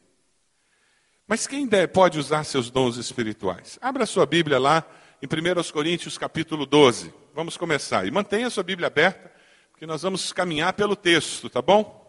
Mas 1.26 1.46
quem 1.46 1.68
pode 1.92 2.18
usar 2.18 2.44
seus 2.44 2.70
dons 2.70 2.96
espirituais? 2.96 3.78
Abra 3.82 4.06
sua 4.06 4.24
Bíblia 4.24 4.58
lá 4.58 4.84
em 5.20 5.26
1 5.26 5.72
Coríntios 5.72 6.16
capítulo 6.16 6.64
12. 6.64 7.12
Vamos 7.34 7.56
começar. 7.56 8.06
E 8.06 8.10
mantenha 8.10 8.48
sua 8.48 8.62
Bíblia 8.62 8.86
aberta, 8.86 9.35
porque 9.76 9.84
nós 9.84 10.00
vamos 10.00 10.32
caminhar 10.32 10.72
pelo 10.72 10.96
texto, 10.96 11.50
tá 11.50 11.60
bom? 11.60 12.02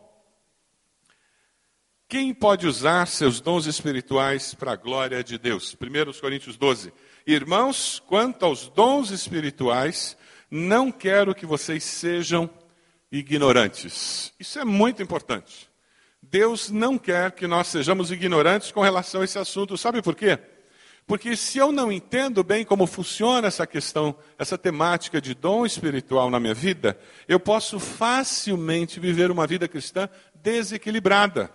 Quem 2.08 2.34
pode 2.34 2.66
usar 2.66 3.06
seus 3.08 3.42
dons 3.42 3.66
espirituais 3.66 4.54
para 4.54 4.72
a 4.72 4.76
glória 4.78 5.22
de 5.22 5.38
Deus? 5.38 5.76
1 5.76 6.22
Coríntios 6.22 6.56
12. 6.56 6.94
Irmãos, 7.26 8.02
quanto 8.08 8.46
aos 8.46 8.70
dons 8.70 9.12
espirituais, 9.12 10.18
não 10.50 10.90
quero 10.90 11.36
que 11.36 11.46
vocês 11.46 11.84
sejam 11.84 12.50
ignorantes. 13.12 14.34
Isso 14.40 14.58
é 14.60 14.64
muito 14.64 15.04
importante. 15.04 15.70
Deus 16.24 16.72
não 16.72 16.98
quer 16.98 17.34
que 17.34 17.48
nós 17.48 17.68
sejamos 17.68 18.12
ignorantes 18.12 18.72
com 18.72 18.80
relação 18.80 19.20
a 19.20 19.26
esse 19.26 19.38
assunto. 19.38 19.78
Sabe 19.78 20.02
por 20.02 20.16
quê? 20.16 20.40
Porque 21.08 21.36
se 21.36 21.58
eu 21.58 21.72
não 21.72 21.90
entendo 21.90 22.44
bem 22.44 22.64
como 22.64 22.86
funciona 22.86 23.48
essa 23.48 23.66
questão, 23.66 24.14
essa 24.38 24.58
temática 24.58 25.20
de 25.20 25.34
dom 25.34 25.66
espiritual 25.66 26.30
na 26.30 26.40
minha 26.40 26.54
vida, 26.54 27.00
eu 27.28 27.40
posso 27.40 27.80
facilmente 27.80 29.00
viver 29.00 29.32
uma 29.32 29.48
vida 29.48 29.68
cristã 29.68 30.08
desequilibrada 30.36 31.50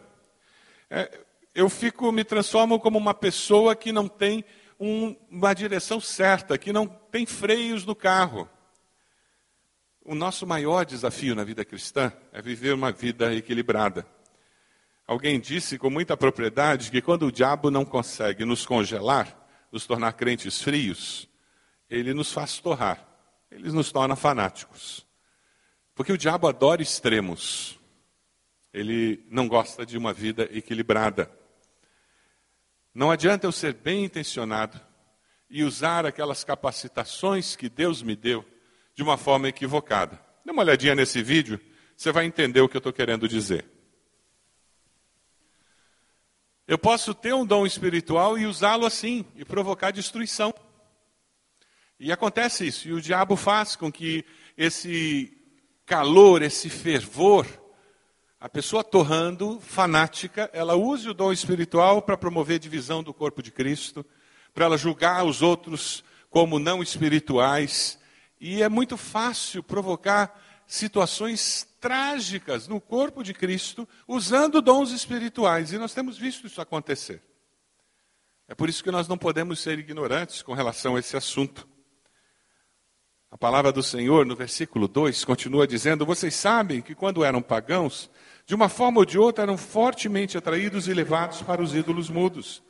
é, 0.95 1.11
eu 1.55 1.71
fico, 1.71 2.13
me 2.13 2.23
transformo 2.23 2.79
como 2.79 2.99
uma 2.99 3.15
pessoa 3.15 3.75
que 3.75 3.91
não 3.91 4.07
tem 4.07 4.45
um, 4.79 5.17
uma 5.31 5.55
direção 5.55 5.99
certa, 5.99 6.59
que 6.59 6.71
não 6.71 6.87
tem 6.87 7.25
freios 7.25 7.87
no 7.87 7.95
carro. 7.95 8.47
O 10.05 10.15
nosso 10.15 10.47
maior 10.47 10.85
desafio 10.85 11.35
na 11.35 11.45
vida 11.45 11.65
cristã 11.65 12.13
é 12.31 12.43
viver 12.43 12.75
uma 12.75 12.93
vida 12.93 13.35
equilibrada. 13.35 14.07
Alguém 15.07 15.41
disse 15.41 15.79
com 15.79 15.89
muita 15.89 16.15
propriedade 16.15 16.91
que 16.91 17.01
quando 17.01 17.27
o 17.27 17.33
diabo 17.33 17.71
não 17.71 17.87
consegue 17.87 18.45
nos 18.45 18.67
congelar, 18.67 19.35
nos 19.73 19.87
tornar 19.87 20.13
crentes 20.13 20.61
frios, 20.61 21.27
ele 21.89 22.13
nos 22.13 22.31
faz 22.31 22.59
torrar, 22.59 23.05
ele 23.51 23.73
nos 23.73 23.91
torna 23.91 24.15
fanáticos. 24.15 25.07
Porque 25.95 26.13
o 26.13 26.19
diabo 26.19 26.47
adora 26.47 26.83
extremos. 26.83 27.79
Ele 28.73 29.25
não 29.31 29.47
gosta 29.47 29.85
de 29.85 29.99
uma 29.99 30.13
vida 30.13 30.49
equilibrada. 30.51 31.31
Não 32.95 33.11
adianta 33.11 33.47
eu 33.47 33.53
ser 33.53 33.75
bem 33.75 34.05
intencionado 34.05 34.81
e 35.51 35.63
usar 35.63 36.07
aquelas 36.07 36.45
capacitações 36.45 37.55
que 37.55 37.69
Deus 37.69 38.03
me 38.03 38.17
deu 38.17 38.45
de 38.95 39.03
uma 39.03 39.19
forma 39.19 39.49
equivocada. 39.49 40.19
Dê 40.45 40.51
uma 40.51 40.63
olhadinha 40.63 40.95
nesse 40.95 41.23
vídeo, 41.23 41.61
você 41.97 42.11
vai 42.11 42.25
entender 42.25 42.61
o 42.61 42.69
que 42.69 42.77
eu 42.77 42.81
estou 42.81 42.93
querendo 42.93 43.29
dizer. 43.29 43.67
Eu 46.67 46.79
posso 46.79 47.13
ter 47.13 47.35
um 47.35 47.45
dom 47.45 47.67
espiritual 47.67 48.39
e 48.39 48.47
usá-lo 48.47 48.87
assim, 48.87 49.25
e 49.35 49.45
provocar 49.45 49.91
destruição. 49.91 50.55
E 51.99 52.13
acontece 52.13 52.67
isso, 52.67 52.89
e 52.89 52.93
o 52.93 53.01
diabo 53.01 53.37
faz 53.37 53.75
com 53.75 53.91
que 53.91 54.25
esse 54.57 55.37
calor, 55.85 56.43
esse 56.43 56.69
fervor, 56.69 57.47
a 58.41 58.49
pessoa 58.49 58.83
torrando, 58.83 59.61
fanática, 59.61 60.51
ela 60.53 60.75
use 60.75 61.09
o 61.09 61.15
dom 61.15 61.33
espiritual 61.33 62.03
para 62.03 62.17
promover 62.17 62.59
divisão 62.59 63.03
do 63.03 63.15
corpo 63.15 63.43
de 63.43 63.51
Cristo, 63.53 64.05
para 64.55 64.65
ela 64.65 64.77
julgar 64.77 65.25
os 65.25 65.43
outros 65.43 66.03
como 66.29 66.59
não 66.59 66.83
espirituais. 66.83 67.99
E 68.41 68.63
é 68.63 68.69
muito 68.69 68.97
fácil 68.97 69.63
provocar 69.63 70.42
situações 70.67 71.69
trágicas 71.81 72.69
no 72.69 72.81
corpo 72.81 73.23
de 73.23 73.35
Cristo 73.35 73.89
usando 74.07 74.63
dons 74.63 74.91
espirituais. 74.91 75.73
E 75.73 75.79
nós 75.79 75.93
temos 75.93 76.17
visto 76.17 76.47
isso 76.47 76.61
acontecer. 76.61 77.23
É 78.49 78.55
por 78.55 78.69
isso 78.69 78.85
que 78.85 78.91
nós 78.91 79.09
não 79.09 79.17
podemos 79.17 79.61
ser 79.61 79.79
ignorantes 79.79 80.43
com 80.43 80.53
relação 80.53 80.97
a 80.97 81.01
esse 81.01 81.17
assunto. 81.17 81.67
A 83.31 83.39
palavra 83.39 83.73
do 83.73 83.83
Senhor, 83.83 84.27
no 84.27 84.37
versículo 84.37 84.87
2, 84.87 85.25
continua 85.25 85.67
dizendo: 85.67 86.05
Vocês 86.05 86.35
sabem 86.35 86.83
que 86.83 86.95
quando 86.95 87.25
eram 87.25 87.41
pagãos, 87.41 88.11
de 88.45 88.55
uma 88.55 88.69
forma 88.69 88.99
ou 88.99 89.07
de 89.07 89.19
outra, 89.19 89.45
eram 89.45 89.57
fortemente 89.57 90.37
atraídos 90.37 90.87
e 90.87 90.93
levados 90.93 91.41
para 91.41 91.63
os 91.63 91.75
ídolos 91.75 92.11
mudos. 92.11 92.63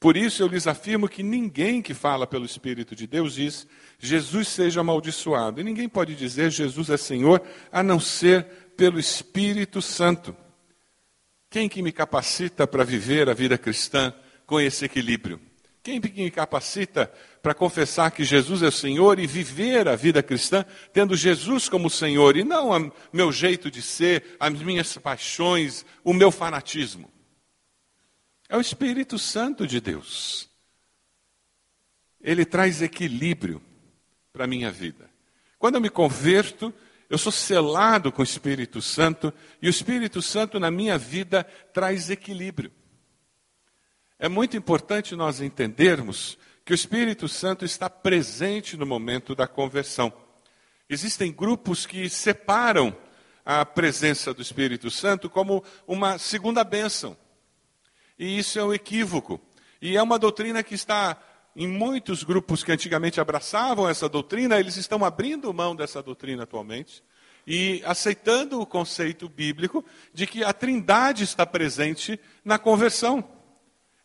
Por 0.00 0.16
isso 0.16 0.42
eu 0.42 0.48
lhes 0.48 0.66
afirmo 0.66 1.06
que 1.06 1.22
ninguém 1.22 1.82
que 1.82 1.92
fala 1.92 2.26
pelo 2.26 2.46
Espírito 2.46 2.96
de 2.96 3.06
Deus 3.06 3.34
diz 3.34 3.66
Jesus 3.98 4.48
seja 4.48 4.80
amaldiçoado. 4.80 5.60
E 5.60 5.64
ninguém 5.64 5.90
pode 5.90 6.16
dizer 6.16 6.50
Jesus 6.50 6.88
é 6.88 6.96
Senhor 6.96 7.42
a 7.70 7.82
não 7.82 8.00
ser 8.00 8.44
pelo 8.78 8.98
Espírito 8.98 9.82
Santo. 9.82 10.34
Quem 11.50 11.68
que 11.68 11.82
me 11.82 11.92
capacita 11.92 12.66
para 12.66 12.82
viver 12.82 13.28
a 13.28 13.34
vida 13.34 13.58
cristã 13.58 14.14
com 14.46 14.58
esse 14.58 14.86
equilíbrio? 14.86 15.38
Quem 15.82 16.00
me 16.00 16.30
capacita 16.30 17.12
para 17.42 17.52
confessar 17.52 18.10
que 18.10 18.24
Jesus 18.24 18.62
é 18.62 18.68
o 18.68 18.72
Senhor 18.72 19.18
e 19.18 19.26
viver 19.26 19.86
a 19.86 19.96
vida 19.96 20.22
cristã 20.22 20.64
tendo 20.94 21.14
Jesus 21.14 21.68
como 21.68 21.90
Senhor 21.90 22.38
e 22.38 22.44
não 22.44 22.70
o 22.70 22.92
meu 23.12 23.30
jeito 23.30 23.70
de 23.70 23.82
ser, 23.82 24.36
as 24.40 24.52
minhas 24.52 24.96
paixões, 24.96 25.84
o 26.02 26.14
meu 26.14 26.30
fanatismo? 26.30 27.10
É 28.50 28.56
o 28.56 28.60
Espírito 28.60 29.16
Santo 29.16 29.64
de 29.64 29.80
Deus. 29.80 30.50
Ele 32.20 32.44
traz 32.44 32.82
equilíbrio 32.82 33.62
para 34.32 34.42
a 34.42 34.48
minha 34.48 34.72
vida. 34.72 35.08
Quando 35.56 35.76
eu 35.76 35.80
me 35.80 35.88
converto, 35.88 36.74
eu 37.08 37.16
sou 37.16 37.30
selado 37.30 38.10
com 38.10 38.22
o 38.22 38.24
Espírito 38.24 38.82
Santo 38.82 39.32
e 39.62 39.68
o 39.68 39.70
Espírito 39.70 40.20
Santo 40.20 40.58
na 40.58 40.68
minha 40.68 40.98
vida 40.98 41.44
traz 41.72 42.10
equilíbrio. 42.10 42.72
É 44.18 44.28
muito 44.28 44.56
importante 44.56 45.14
nós 45.14 45.40
entendermos 45.40 46.36
que 46.64 46.72
o 46.72 46.74
Espírito 46.74 47.28
Santo 47.28 47.64
está 47.64 47.88
presente 47.88 48.76
no 48.76 48.84
momento 48.84 49.32
da 49.32 49.46
conversão. 49.46 50.12
Existem 50.88 51.30
grupos 51.30 51.86
que 51.86 52.10
separam 52.10 52.96
a 53.44 53.64
presença 53.64 54.34
do 54.34 54.42
Espírito 54.42 54.90
Santo 54.90 55.30
como 55.30 55.62
uma 55.86 56.18
segunda 56.18 56.64
bênção. 56.64 57.16
E 58.20 58.38
isso 58.38 58.58
é 58.58 58.62
um 58.62 58.74
equívoco. 58.74 59.40
E 59.80 59.96
é 59.96 60.02
uma 60.02 60.18
doutrina 60.18 60.62
que 60.62 60.74
está 60.74 61.16
em 61.56 61.66
muitos 61.66 62.22
grupos 62.22 62.62
que 62.62 62.70
antigamente 62.70 63.18
abraçavam 63.18 63.88
essa 63.88 64.10
doutrina, 64.10 64.60
eles 64.60 64.76
estão 64.76 65.02
abrindo 65.02 65.52
mão 65.54 65.74
dessa 65.74 66.02
doutrina 66.02 66.42
atualmente 66.42 67.02
e 67.46 67.82
aceitando 67.86 68.60
o 68.60 68.66
conceito 68.66 69.26
bíblico 69.26 69.82
de 70.12 70.26
que 70.26 70.44
a 70.44 70.52
Trindade 70.52 71.24
está 71.24 71.46
presente 71.46 72.20
na 72.44 72.58
conversão. 72.58 73.24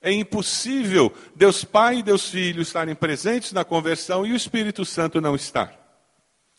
É 0.02 0.14
impossível 0.14 1.14
Deus 1.36 1.66
Pai 1.66 1.98
e 1.98 2.04
Deus 2.04 2.30
Filho 2.30 2.62
estarem 2.62 2.96
presentes 2.96 3.52
na 3.52 3.66
conversão 3.66 4.26
e 4.26 4.32
o 4.32 4.36
Espírito 4.36 4.86
Santo 4.86 5.20
não 5.20 5.36
estar. 5.36 5.78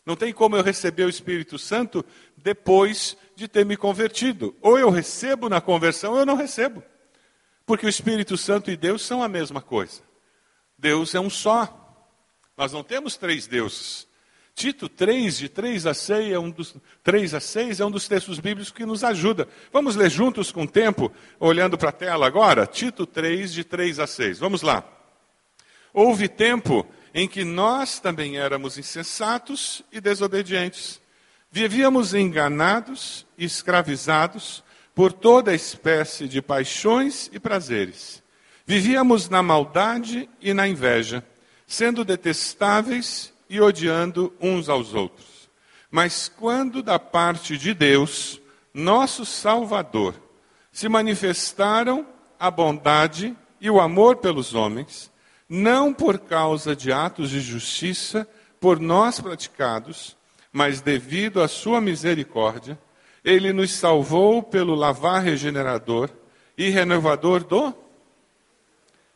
Não 0.05 0.15
tem 0.15 0.31
como 0.31 0.55
eu 0.55 0.61
receber 0.61 1.05
o 1.05 1.09
Espírito 1.09 1.57
Santo 1.57 2.05
depois 2.37 3.17
de 3.35 3.47
ter 3.47 3.65
me 3.65 3.75
convertido. 3.75 4.55
Ou 4.61 4.77
eu 4.77 4.91
recebo 4.91 5.49
na 5.49 5.59
conversão 5.59 6.13
ou 6.13 6.19
eu 6.19 6.25
não 6.25 6.35
recebo. 6.35 6.83
Porque 7.67 7.85
o 7.85 7.89
Espírito 7.89 8.37
Santo 8.37 8.71
e 8.71 8.77
Deus 8.77 9.01
são 9.01 9.21
a 9.21 9.27
mesma 9.27 9.61
coisa. 9.61 10.01
Deus 10.77 11.13
é 11.13 11.19
um 11.19 11.29
só. 11.29 12.05
Nós 12.55 12.71
não 12.71 12.81
temos 12.81 13.17
três 13.17 13.45
deuses. 13.45 14.07
Tito 14.55 14.87
3, 14.87 15.37
de 15.37 15.49
3 15.49 15.85
a 15.85 15.93
6, 15.93 16.31
é 16.31 16.39
um 16.39 16.49
dos, 16.49 16.75
3 17.03 17.33
a 17.35 17.39
6 17.41 17.79
é 17.81 17.85
um 17.85 17.91
dos 17.91 18.07
textos 18.07 18.39
bíblicos 18.39 18.71
que 18.71 18.85
nos 18.85 19.03
ajuda. 19.03 19.47
Vamos 19.71 19.97
ler 19.97 20.09
juntos 20.09 20.49
com 20.49 20.63
o 20.63 20.67
tempo, 20.67 21.11
olhando 21.39 21.77
para 21.77 21.89
a 21.89 21.91
tela 21.91 22.25
agora? 22.25 22.65
Tito 22.65 23.05
3, 23.05 23.51
de 23.53 23.63
3 23.65 23.99
a 23.99 24.07
6. 24.07 24.39
Vamos 24.39 24.61
lá. 24.61 24.83
Houve 25.93 26.29
tempo 26.29 26.87
em 27.13 27.27
que 27.27 27.43
nós 27.43 27.99
também 27.99 28.37
éramos 28.37 28.77
insensatos 28.77 29.83
e 29.91 29.99
desobedientes. 29.99 31.01
Vivíamos 31.51 32.13
enganados 32.13 33.27
e 33.37 33.43
escravizados 33.43 34.63
por 34.97 35.13
toda 35.13 35.53
espécie 35.53 36.27
de 36.27 36.41
paixões 36.41 37.29
e 37.31 37.39
prazeres. 37.39 38.23
Vivíamos 38.65 39.29
na 39.29 39.43
maldade 39.43 40.27
e 40.41 40.55
na 40.55 40.67
inveja 40.67 41.23
sendo 41.67 42.03
detestáveis 42.03 43.31
e 43.47 43.61
odiando 43.61 44.33
uns 44.41 44.67
aos 44.67 44.95
outros. 44.95 45.51
Mas 45.91 46.27
quando 46.27 46.81
da 46.81 46.97
parte 46.97 47.59
de 47.59 47.75
Deus, 47.75 48.41
nosso 48.73 49.23
Salvador, 49.23 50.15
se 50.71 50.89
manifestaram 50.89 52.03
a 52.39 52.49
bondade 52.49 53.37
e 53.61 53.69
o 53.69 53.79
amor 53.79 54.15
pelos 54.15 54.55
homens, 54.55 55.11
não 55.47 55.93
por 55.93 56.17
causa 56.17 56.75
de 56.75 56.91
atos 56.91 57.29
de 57.29 57.39
justiça 57.39 58.27
por 58.59 58.79
nós 58.79 59.19
praticados, 59.19 60.17
mas 60.51 60.81
devido 60.81 61.39
à 61.39 61.47
sua 61.47 61.79
misericórdia, 61.79 62.79
ele 63.27 63.51
nos 63.51 63.73
salvou 63.73 64.41
pelo 64.41 64.73
lavar 64.73 65.21
regenerador 65.21 66.09
e 66.57 66.69
renovador 66.69 67.43
do 67.43 67.73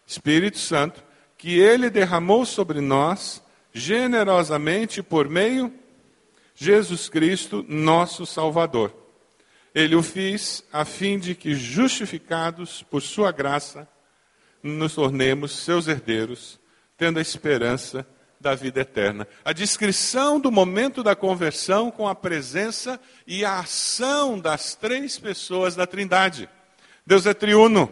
Espírito 0.05 0.57
Santo, 0.57 1.01
que 1.37 1.57
ele 1.57 1.89
derramou 1.89 2.45
sobre 2.45 2.81
nós 2.81 3.41
generosamente 3.71 5.01
por 5.01 5.29
meio 5.29 5.73
Jesus 6.53 7.07
Cristo, 7.07 7.65
nosso 7.69 8.25
Salvador. 8.25 8.93
Ele 9.73 9.95
o 9.95 10.03
fez 10.03 10.61
a 10.73 10.83
fim 10.83 11.17
de 11.17 11.33
que, 11.33 11.55
justificados 11.55 12.83
por 12.83 13.01
sua 13.01 13.31
graça, 13.31 13.87
nos 14.61 14.93
tornemos 14.93 15.53
seus 15.53 15.87
herdeiros, 15.87 16.59
tendo 16.97 17.17
a 17.17 17.21
esperança 17.21 18.05
da 18.41 18.55
vida 18.55 18.81
eterna. 18.81 19.27
A 19.45 19.53
descrição 19.53 20.39
do 20.39 20.51
momento 20.51 21.03
da 21.03 21.15
conversão 21.15 21.91
com 21.91 22.07
a 22.07 22.15
presença 22.15 22.99
e 23.25 23.45
a 23.45 23.59
ação 23.59 24.39
das 24.39 24.75
três 24.75 25.19
pessoas 25.19 25.75
da 25.75 25.85
Trindade. 25.85 26.49
Deus 27.05 27.25
é 27.25 27.33
triuno. 27.33 27.89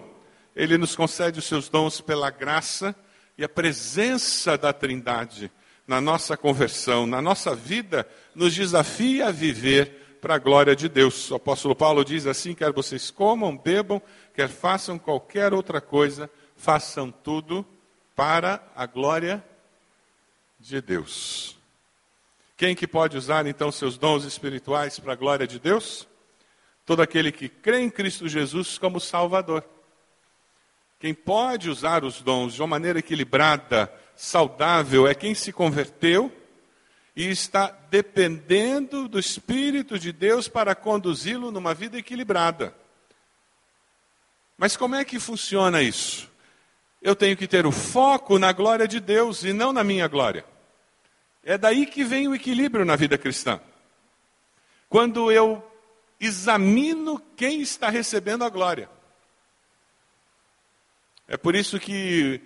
Ele 0.55 0.77
nos 0.77 0.95
concede 0.95 1.39
os 1.39 1.45
seus 1.45 1.69
dons 1.69 2.01
pela 2.01 2.31
graça 2.31 2.95
e 3.37 3.43
a 3.43 3.49
presença 3.49 4.57
da 4.57 4.73
Trindade 4.73 5.51
na 5.87 6.01
nossa 6.01 6.35
conversão, 6.35 7.07
na 7.07 7.21
nossa 7.21 7.55
vida, 7.55 8.07
nos 8.35 8.53
desafia 8.53 9.27
a 9.27 9.31
viver 9.31 10.17
para 10.21 10.35
a 10.35 10.39
glória 10.39 10.75
de 10.75 10.89
Deus. 10.89 11.31
O 11.31 11.35
apóstolo 11.35 11.75
Paulo 11.75 12.03
diz 12.03 12.27
assim: 12.27 12.53
quer 12.53 12.71
vocês 12.71 13.09
comam, 13.09 13.57
bebam, 13.57 14.01
quer 14.35 14.49
façam 14.49 14.99
qualquer 14.99 15.53
outra 15.53 15.79
coisa, 15.79 16.29
façam 16.55 17.11
tudo 17.11 17.65
para 18.15 18.61
a 18.75 18.85
glória 18.85 19.43
de 20.59 20.81
Deus. 20.81 21.57
Quem 22.57 22.75
que 22.75 22.85
pode 22.85 23.15
usar 23.15 23.47
então 23.47 23.71
seus 23.71 23.97
dons 23.97 24.25
espirituais 24.25 24.99
para 24.99 25.13
a 25.13 25.15
glória 25.15 25.47
de 25.47 25.59
Deus? 25.59 26.07
Todo 26.85 27.01
aquele 27.01 27.31
que 27.31 27.47
crê 27.47 27.79
em 27.79 27.89
Cristo 27.89 28.27
Jesus 28.27 28.77
como 28.77 28.99
Salvador. 28.99 29.63
Quem 30.99 31.13
pode 31.13 31.69
usar 31.69 32.03
os 32.03 32.21
dons 32.21 32.53
de 32.53 32.61
uma 32.61 32.67
maneira 32.67 32.99
equilibrada, 32.99 33.91
saudável, 34.15 35.07
é 35.07 35.15
quem 35.15 35.33
se 35.33 35.53
converteu 35.53 36.29
e 37.15 37.29
está 37.29 37.67
dependendo 37.89 39.07
do 39.07 39.17
Espírito 39.17 39.97
de 39.97 40.11
Deus 40.11 40.49
para 40.49 40.75
conduzi-lo 40.75 41.51
numa 41.51 41.73
vida 41.73 41.97
equilibrada. 41.97 42.75
Mas 44.57 44.75
como 44.75 44.95
é 44.95 45.05
que 45.05 45.19
funciona 45.19 45.81
isso? 45.81 46.29
Eu 47.01 47.15
tenho 47.15 47.37
que 47.37 47.47
ter 47.47 47.65
o 47.65 47.71
foco 47.71 48.37
na 48.37 48.51
glória 48.51 48.87
de 48.87 48.99
Deus 48.99 49.43
e 49.43 49.53
não 49.53 49.71
na 49.71 49.83
minha 49.83 50.07
glória. 50.07 50.45
É 51.43 51.57
daí 51.57 51.85
que 51.85 52.03
vem 52.03 52.27
o 52.27 52.35
equilíbrio 52.35 52.83
na 52.83 52.95
vida 52.95 53.17
cristã. 53.17 53.59
Quando 54.89 55.31
eu 55.31 55.63
examino 56.19 57.19
quem 57.37 57.61
está 57.61 57.89
recebendo 57.89 58.43
a 58.43 58.49
glória. 58.49 58.89
É 61.27 61.37
por 61.37 61.55
isso 61.55 61.79
que 61.79 62.41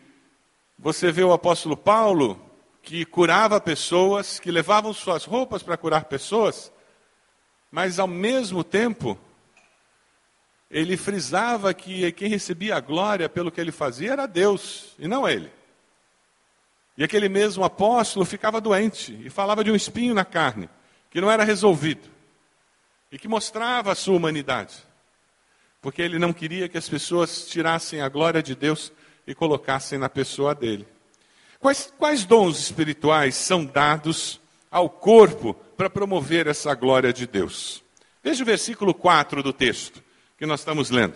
você 0.78 1.12
vê 1.12 1.24
o 1.24 1.34
apóstolo 1.34 1.76
Paulo, 1.76 2.40
que 2.82 3.06
curava 3.06 3.60
pessoas, 3.60 4.40
que 4.40 4.52
levavam 4.52 4.94
suas 4.94 5.26
roupas 5.26 5.64
para 5.64 5.78
curar 5.78 6.06
pessoas, 6.06 6.72
mas 7.72 7.98
ao 7.98 8.08
mesmo 8.08 8.64
tempo 8.64 9.18
ele 10.74 10.98
frisava 10.98 11.72
que 11.72 12.12
quem 12.14 12.28
recebia 12.28 12.76
a 12.76 12.80
glória 12.80 13.30
pelo 13.30 13.52
que 13.52 13.62
ele 13.62 13.72
fazia 13.72 14.14
era 14.14 14.26
Deus 14.26 14.96
e 14.98 15.08
não 15.08 15.30
ele. 15.30 15.52
E 16.98 17.04
aquele 17.04 17.30
mesmo 17.30 17.64
apóstolo 17.64 18.26
ficava 18.26 18.60
doente 18.60 19.16
e 19.24 19.30
falava 19.30 19.64
de 19.64 19.72
um 19.72 19.76
espinho 19.76 20.16
na 20.16 20.26
carne, 20.26 20.68
que 21.12 21.22
não 21.22 21.30
era 21.30 21.44
resolvido, 21.44 22.10
e 23.12 23.20
que 23.20 23.28
mostrava 23.28 23.92
a 23.92 23.96
sua 23.96 24.18
humanidade, 24.18 24.74
porque 25.80 26.02
ele 26.02 26.18
não 26.18 26.34
queria 26.34 26.68
que 26.68 26.78
as 26.78 26.90
pessoas 26.90 27.48
tirassem 27.48 28.02
a 28.02 28.10
glória 28.10 28.42
de 28.42 28.56
Deus 28.56 28.92
e 29.28 29.36
colocassem 29.36 30.00
na 30.00 30.10
pessoa 30.10 30.56
dele. 30.56 30.88
Quais, 31.60 31.94
quais 32.00 32.26
dons 32.26 32.58
espirituais 32.60 33.36
são 33.36 33.64
dados 33.64 34.42
ao 34.72 34.90
corpo 34.90 35.54
para 35.78 35.90
promover 35.90 36.48
essa 36.48 36.74
glória 36.74 37.14
de 37.14 37.28
Deus? 37.28 37.84
Veja 38.24 38.42
o 38.42 38.46
versículo 38.46 38.92
4 38.92 39.44
do 39.44 39.54
texto 39.54 40.04
que 40.38 40.46
nós 40.46 40.62
estamos 40.62 40.90
lendo. 40.90 41.16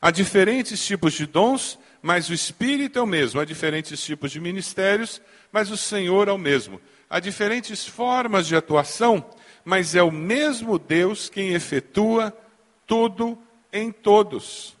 Há 0.00 0.10
diferentes 0.10 0.84
tipos 0.84 1.14
de 1.14 1.26
dons, 1.26 1.78
mas 2.02 2.28
o 2.28 2.34
Espírito 2.34 2.98
é 2.98 3.02
o 3.02 3.06
mesmo. 3.06 3.40
Há 3.40 3.44
diferentes 3.44 4.02
tipos 4.04 4.30
de 4.30 4.40
ministérios, 4.40 5.20
mas 5.50 5.70
o 5.70 5.76
Senhor 5.76 6.28
é 6.28 6.32
o 6.32 6.38
mesmo. 6.38 6.80
Há 7.08 7.18
diferentes 7.18 7.86
formas 7.86 8.46
de 8.46 8.56
atuação, 8.56 9.24
mas 9.64 9.94
é 9.94 10.02
o 10.02 10.10
mesmo 10.10 10.78
Deus 10.78 11.28
quem 11.28 11.54
efetua 11.54 12.36
tudo 12.86 13.38
em 13.72 13.90
todos. 13.90 14.76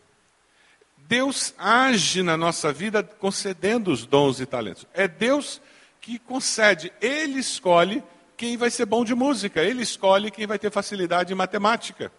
Deus 1.08 1.54
age 1.56 2.22
na 2.22 2.36
nossa 2.36 2.72
vida 2.72 3.02
concedendo 3.02 3.92
os 3.92 4.04
dons 4.04 4.40
e 4.40 4.46
talentos. 4.46 4.86
É 4.92 5.06
Deus 5.06 5.60
que 6.00 6.18
concede, 6.18 6.92
Ele 7.00 7.38
escolhe 7.38 8.02
quem 8.36 8.56
vai 8.56 8.70
ser 8.70 8.86
bom 8.86 9.04
de 9.04 9.14
música, 9.14 9.62
Ele 9.62 9.82
escolhe 9.82 10.30
quem 10.30 10.46
vai 10.46 10.58
ter 10.58 10.70
facilidade 10.70 11.32
em 11.32 11.36
matemática. 11.36 12.12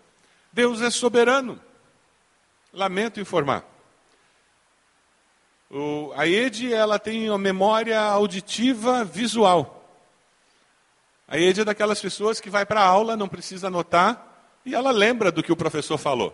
Deus 0.58 0.82
é 0.82 0.90
soberano. 0.90 1.62
Lamento 2.74 3.20
informar. 3.20 3.64
O, 5.70 6.12
a 6.16 6.28
ED 6.28 6.74
ela 6.74 6.98
tem 6.98 7.30
uma 7.30 7.38
memória 7.38 8.00
auditiva 8.00 9.06
visual. 9.06 9.88
A 11.28 11.38
ED 11.38 11.62
é 11.62 11.64
daquelas 11.64 12.02
pessoas 12.02 12.42
que 12.42 12.50
vai 12.50 12.66
para 12.66 12.82
a 12.82 12.86
aula, 12.88 13.16
não 13.16 13.28
precisa 13.28 13.68
anotar, 13.68 14.50
e 14.66 14.74
ela 14.74 14.90
lembra 14.90 15.32
do 15.32 15.44
que 15.44 15.52
o 15.52 15.56
professor 15.56 16.00
falou. 16.00 16.34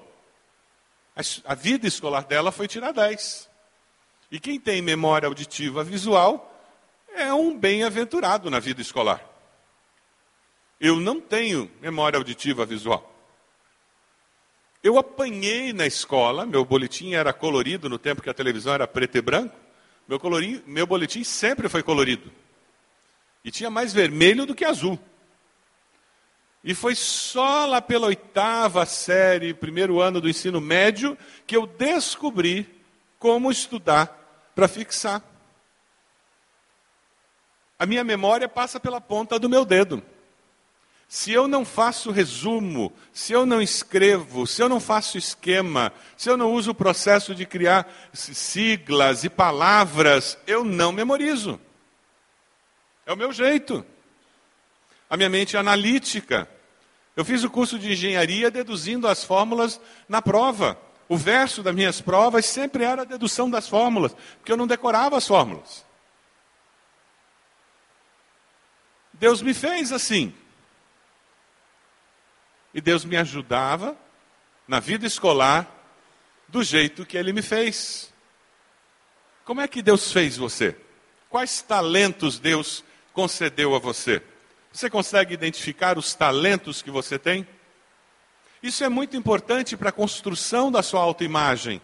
A, 1.13 1.51
a 1.51 1.53
vida 1.53 1.85
escolar 1.85 2.23
dela 2.23 2.49
foi 2.49 2.65
tirar 2.65 2.93
10. 2.93 3.49
E 4.31 4.39
quem 4.39 4.57
tem 4.57 4.81
memória 4.81 5.27
auditiva 5.27 5.83
visual 5.83 6.49
é 7.13 7.33
um 7.33 7.59
bem-aventurado 7.59 8.49
na 8.49 8.61
vida 8.61 8.81
escolar. 8.81 9.21
Eu 10.79 10.95
não 11.01 11.19
tenho 11.19 11.69
memória 11.81 12.15
auditiva 12.15 12.65
visual. 12.65 13.12
Eu 14.83 14.97
apanhei 14.97 15.71
na 15.71 15.87
escola, 15.87 16.45
meu 16.45 16.65
boletim 16.65 17.13
era 17.13 17.31
colorido 17.31 17.87
no 17.87 17.97
tempo 17.97 18.21
que 18.21 18.29
a 18.29 18.33
televisão 18.33 18.73
era 18.73 18.85
preto 18.85 19.17
e 19.17 19.21
branco. 19.21 19.55
Meu, 20.05 20.19
colorinho, 20.19 20.61
meu 20.67 20.85
boletim 20.85 21.23
sempre 21.23 21.69
foi 21.69 21.81
colorido. 21.81 22.29
E 23.45 23.49
tinha 23.49 23.69
mais 23.69 23.93
vermelho 23.93 24.45
do 24.45 24.53
que 24.53 24.65
azul. 24.65 24.99
E 26.61 26.73
foi 26.73 26.95
só 26.95 27.65
lá 27.65 27.81
pela 27.81 28.07
oitava 28.07 28.85
série, 28.85 29.53
primeiro 29.53 30.01
ano 30.01 30.19
do 30.19 30.29
ensino 30.29 30.59
médio, 30.59 31.17
que 31.47 31.55
eu 31.55 31.65
descobri 31.65 32.67
como 33.17 33.51
estudar 33.51 34.51
para 34.53 34.67
fixar. 34.67 35.23
A 37.79 37.85
minha 37.85 38.03
memória 38.03 38.49
passa 38.49 38.79
pela 38.79 38.99
ponta 38.99 39.39
do 39.39 39.49
meu 39.49 39.63
dedo. 39.63 40.03
Se 41.13 41.31
eu 41.31 41.47
não 41.47 41.63
faço 41.63 42.09
resumo, 42.09 42.91
se 43.13 43.33
eu 43.33 43.45
não 43.45 43.61
escrevo, 43.61 44.47
se 44.47 44.63
eu 44.63 44.67
não 44.67 44.79
faço 44.79 45.15
esquema, 45.15 45.93
se 46.17 46.27
eu 46.27 46.35
não 46.35 46.51
uso 46.51 46.71
o 46.71 46.73
processo 46.73 47.35
de 47.35 47.45
criar 47.45 47.87
siglas 48.11 49.23
e 49.23 49.29
palavras, 49.29 50.39
eu 50.47 50.63
não 50.63 50.91
memorizo. 50.91 51.61
É 53.05 53.13
o 53.13 53.15
meu 53.15 53.31
jeito. 53.31 53.85
A 55.07 55.15
minha 55.15 55.29
mente 55.29 55.55
é 55.55 55.59
analítica. 55.59 56.49
Eu 57.15 57.23
fiz 57.23 57.43
o 57.43 57.49
curso 57.49 57.77
de 57.77 57.91
engenharia 57.91 58.49
deduzindo 58.49 59.07
as 59.07 59.23
fórmulas 59.23 59.79
na 60.09 60.19
prova. 60.19 60.79
O 61.07 61.15
verso 61.15 61.61
das 61.61 61.75
minhas 61.75 62.01
provas 62.01 62.43
sempre 62.47 62.85
era 62.85 63.03
a 63.03 63.05
dedução 63.05 63.47
das 63.51 63.69
fórmulas, 63.69 64.15
porque 64.39 64.51
eu 64.51 64.57
não 64.57 64.65
decorava 64.65 65.15
as 65.15 65.27
fórmulas. 65.27 65.85
Deus 69.13 69.43
me 69.43 69.53
fez 69.53 69.91
assim. 69.91 70.33
E 72.73 72.81
Deus 72.81 73.05
me 73.05 73.15
ajudava 73.15 73.95
na 74.67 74.79
vida 74.79 75.05
escolar 75.05 75.69
do 76.47 76.63
jeito 76.63 77.05
que 77.05 77.17
Ele 77.17 77.31
me 77.31 77.41
fez. 77.41 78.13
Como 79.45 79.61
é 79.61 79.67
que 79.67 79.81
Deus 79.81 80.11
fez 80.11 80.37
você? 80.37 80.75
Quais 81.29 81.61
talentos 81.61 82.39
Deus 82.39 82.83
concedeu 83.11 83.75
a 83.75 83.79
você? 83.79 84.21
Você 84.71 84.89
consegue 84.89 85.33
identificar 85.33 85.97
os 85.97 86.15
talentos 86.15 86.81
que 86.81 86.89
você 86.89 87.19
tem? 87.19 87.47
Isso 88.61 88.83
é 88.83 88.89
muito 88.89 89.17
importante 89.17 89.75
para 89.75 89.89
a 89.89 89.91
construção 89.91 90.71
da 90.71 90.81
sua 90.81 91.01
autoimagem. 91.01 91.81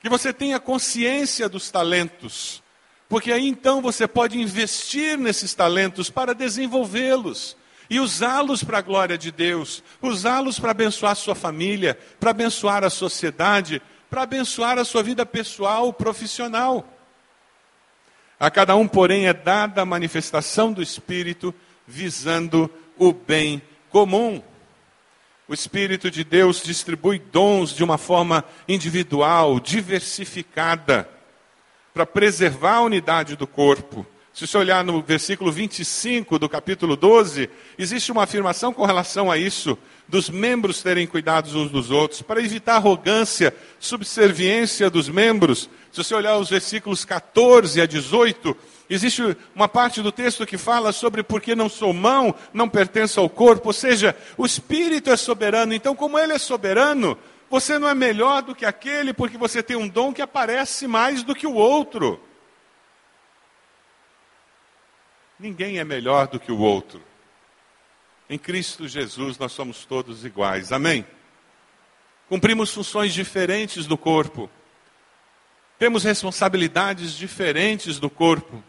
Que 0.00 0.08
você 0.08 0.32
tenha 0.32 0.60
consciência 0.60 1.48
dos 1.48 1.70
talentos. 1.70 2.62
Porque 3.08 3.32
aí 3.32 3.46
então 3.46 3.82
você 3.82 4.06
pode 4.06 4.38
investir 4.38 5.18
nesses 5.18 5.52
talentos 5.52 6.08
para 6.08 6.34
desenvolvê-los 6.34 7.56
e 7.88 8.00
usá-los 8.00 8.64
para 8.64 8.78
a 8.78 8.82
glória 8.82 9.16
de 9.16 9.30
Deus, 9.30 9.82
usá-los 10.02 10.58
para 10.58 10.72
abençoar 10.72 11.12
a 11.12 11.16
sua 11.16 11.34
família, 11.34 11.98
para 12.18 12.30
abençoar 12.30 12.84
a 12.84 12.90
sociedade, 12.90 13.80
para 14.10 14.22
abençoar 14.22 14.78
a 14.78 14.84
sua 14.84 15.02
vida 15.02 15.24
pessoal, 15.24 15.92
profissional. 15.92 16.86
A 18.38 18.50
cada 18.50 18.76
um, 18.76 18.86
porém, 18.86 19.26
é 19.26 19.32
dada 19.32 19.82
a 19.82 19.86
manifestação 19.86 20.72
do 20.72 20.82
Espírito 20.82 21.54
visando 21.86 22.70
o 22.98 23.12
bem 23.12 23.62
comum. 23.90 24.42
O 25.48 25.54
Espírito 25.54 26.10
de 26.10 26.24
Deus 26.24 26.62
distribui 26.62 27.18
dons 27.18 27.70
de 27.70 27.84
uma 27.84 27.96
forma 27.96 28.44
individual, 28.68 29.60
diversificada, 29.60 31.08
para 31.94 32.04
preservar 32.04 32.76
a 32.76 32.82
unidade 32.82 33.36
do 33.36 33.46
corpo. 33.46 34.04
Se 34.36 34.46
você 34.46 34.58
olhar 34.58 34.84
no 34.84 35.00
versículo 35.00 35.50
25 35.50 36.38
do 36.38 36.46
capítulo 36.46 36.94
12, 36.94 37.48
existe 37.78 38.12
uma 38.12 38.24
afirmação 38.24 38.70
com 38.70 38.84
relação 38.84 39.30
a 39.30 39.38
isso, 39.38 39.78
dos 40.06 40.28
membros 40.28 40.82
terem 40.82 41.06
cuidados 41.06 41.54
uns 41.54 41.70
dos 41.70 41.90
outros, 41.90 42.20
para 42.20 42.42
evitar 42.42 42.74
arrogância, 42.74 43.56
subserviência 43.80 44.90
dos 44.90 45.08
membros. 45.08 45.70
Se 45.90 46.04
você 46.04 46.14
olhar 46.14 46.36
os 46.36 46.50
versículos 46.50 47.02
14 47.02 47.80
a 47.80 47.86
18, 47.86 48.54
existe 48.90 49.22
uma 49.54 49.68
parte 49.68 50.02
do 50.02 50.12
texto 50.12 50.44
que 50.44 50.58
fala 50.58 50.92
sobre 50.92 51.22
porque 51.22 51.54
não 51.54 51.70
sou 51.70 51.94
mão, 51.94 52.34
não 52.52 52.68
pertenço 52.68 53.18
ao 53.18 53.30
corpo, 53.30 53.70
ou 53.70 53.72
seja, 53.72 54.14
o 54.36 54.44
Espírito 54.44 55.08
é 55.08 55.16
soberano, 55.16 55.72
então, 55.72 55.96
como 55.96 56.18
ele 56.18 56.34
é 56.34 56.38
soberano, 56.38 57.16
você 57.48 57.78
não 57.78 57.88
é 57.88 57.94
melhor 57.94 58.42
do 58.42 58.54
que 58.54 58.66
aquele 58.66 59.14
porque 59.14 59.38
você 59.38 59.62
tem 59.62 59.78
um 59.78 59.88
dom 59.88 60.12
que 60.12 60.20
aparece 60.20 60.86
mais 60.86 61.22
do 61.22 61.34
que 61.34 61.46
o 61.46 61.54
outro. 61.54 62.20
Ninguém 65.38 65.78
é 65.78 65.84
melhor 65.84 66.28
do 66.28 66.40
que 66.40 66.50
o 66.50 66.58
outro. 66.58 67.02
Em 68.28 68.38
Cristo 68.38 68.88
Jesus 68.88 69.38
nós 69.38 69.52
somos 69.52 69.84
todos 69.84 70.24
iguais. 70.24 70.72
Amém? 70.72 71.06
Cumprimos 72.28 72.72
funções 72.72 73.12
diferentes 73.12 73.86
do 73.86 73.98
corpo. 73.98 74.50
Temos 75.78 76.04
responsabilidades 76.04 77.14
diferentes 77.14 77.98
do 77.98 78.08
corpo. 78.08 78.62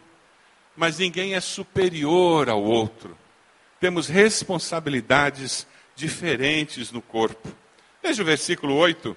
Mas 0.76 0.98
ninguém 0.98 1.34
é 1.34 1.40
superior 1.40 2.48
ao 2.48 2.62
outro. 2.62 3.18
Temos 3.80 4.06
responsabilidades 4.06 5.66
diferentes 5.96 6.92
no 6.92 7.02
corpo. 7.02 7.48
Veja 8.02 8.22
o 8.22 8.26
versículo 8.26 8.74
8. 8.74 9.16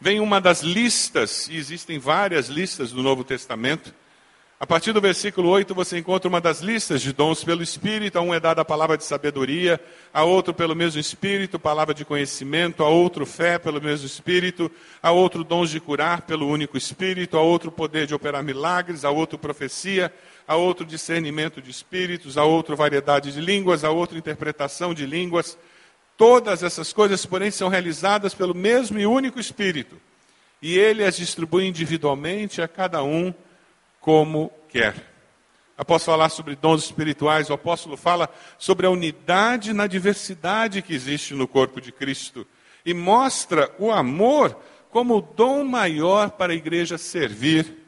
Vem 0.00 0.20
uma 0.20 0.40
das 0.40 0.62
listas, 0.62 1.48
e 1.48 1.56
existem 1.56 1.98
várias 1.98 2.48
listas 2.48 2.92
do 2.92 3.02
Novo 3.02 3.24
Testamento 3.24 3.92
a 4.60 4.66
partir 4.66 4.92
do 4.92 5.00
versículo 5.00 5.50
8 5.50 5.72
você 5.72 5.98
encontra 5.98 6.28
uma 6.28 6.40
das 6.40 6.60
listas 6.60 7.00
de 7.00 7.12
dons 7.12 7.44
pelo 7.44 7.62
Espírito. 7.62 8.18
A 8.18 8.22
um 8.22 8.34
é 8.34 8.40
dada 8.40 8.62
a 8.62 8.64
palavra 8.64 8.96
de 8.96 9.04
sabedoria, 9.04 9.80
a 10.12 10.24
outro 10.24 10.52
pelo 10.52 10.74
mesmo 10.74 11.00
Espírito, 11.00 11.60
palavra 11.60 11.94
de 11.94 12.04
conhecimento, 12.04 12.82
a 12.82 12.88
outro 12.88 13.24
fé 13.24 13.56
pelo 13.56 13.80
mesmo 13.80 14.04
Espírito, 14.04 14.68
a 15.00 15.12
outro 15.12 15.44
dons 15.44 15.70
de 15.70 15.78
curar 15.78 16.22
pelo 16.22 16.48
único 16.48 16.76
Espírito, 16.76 17.36
a 17.36 17.40
outro 17.40 17.70
poder 17.70 18.08
de 18.08 18.16
operar 18.16 18.42
milagres, 18.42 19.04
a 19.04 19.10
outro 19.10 19.38
profecia, 19.38 20.12
a 20.46 20.56
outro 20.56 20.84
discernimento 20.84 21.62
de 21.62 21.70
espíritos, 21.70 22.36
a 22.36 22.42
outro 22.42 22.74
variedade 22.74 23.30
de 23.30 23.40
línguas, 23.40 23.84
a 23.84 23.90
outro 23.90 24.18
interpretação 24.18 24.92
de 24.92 25.06
línguas. 25.06 25.56
Todas 26.16 26.64
essas 26.64 26.92
coisas, 26.92 27.24
porém, 27.24 27.52
são 27.52 27.68
realizadas 27.68 28.34
pelo 28.34 28.56
mesmo 28.56 28.98
e 28.98 29.06
único 29.06 29.38
Espírito. 29.38 29.96
E 30.60 30.76
ele 30.76 31.04
as 31.04 31.16
distribui 31.16 31.64
individualmente 31.64 32.60
a 32.60 32.66
cada 32.66 33.04
um 33.04 33.32
como 34.08 34.50
quer. 34.70 34.94
Após 35.76 36.02
falar 36.02 36.30
sobre 36.30 36.56
dons 36.56 36.82
espirituais, 36.82 37.50
o 37.50 37.52
apóstolo 37.52 37.94
fala 37.94 38.30
sobre 38.56 38.86
a 38.86 38.90
unidade 38.90 39.74
na 39.74 39.86
diversidade 39.86 40.80
que 40.80 40.94
existe 40.94 41.34
no 41.34 41.46
corpo 41.46 41.78
de 41.78 41.92
Cristo 41.92 42.46
e 42.86 42.94
mostra 42.94 43.70
o 43.78 43.92
amor 43.92 44.58
como 44.90 45.18
o 45.18 45.20
dom 45.20 45.62
maior 45.62 46.30
para 46.30 46.54
a 46.54 46.56
igreja 46.56 46.96
servir 46.96 47.84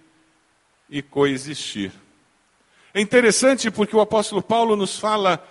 e 0.90 1.00
coexistir. 1.00 1.90
É 2.92 3.00
interessante 3.00 3.70
porque 3.70 3.96
o 3.96 4.00
apóstolo 4.02 4.42
Paulo 4.42 4.76
nos 4.76 4.98
fala: 4.98 5.42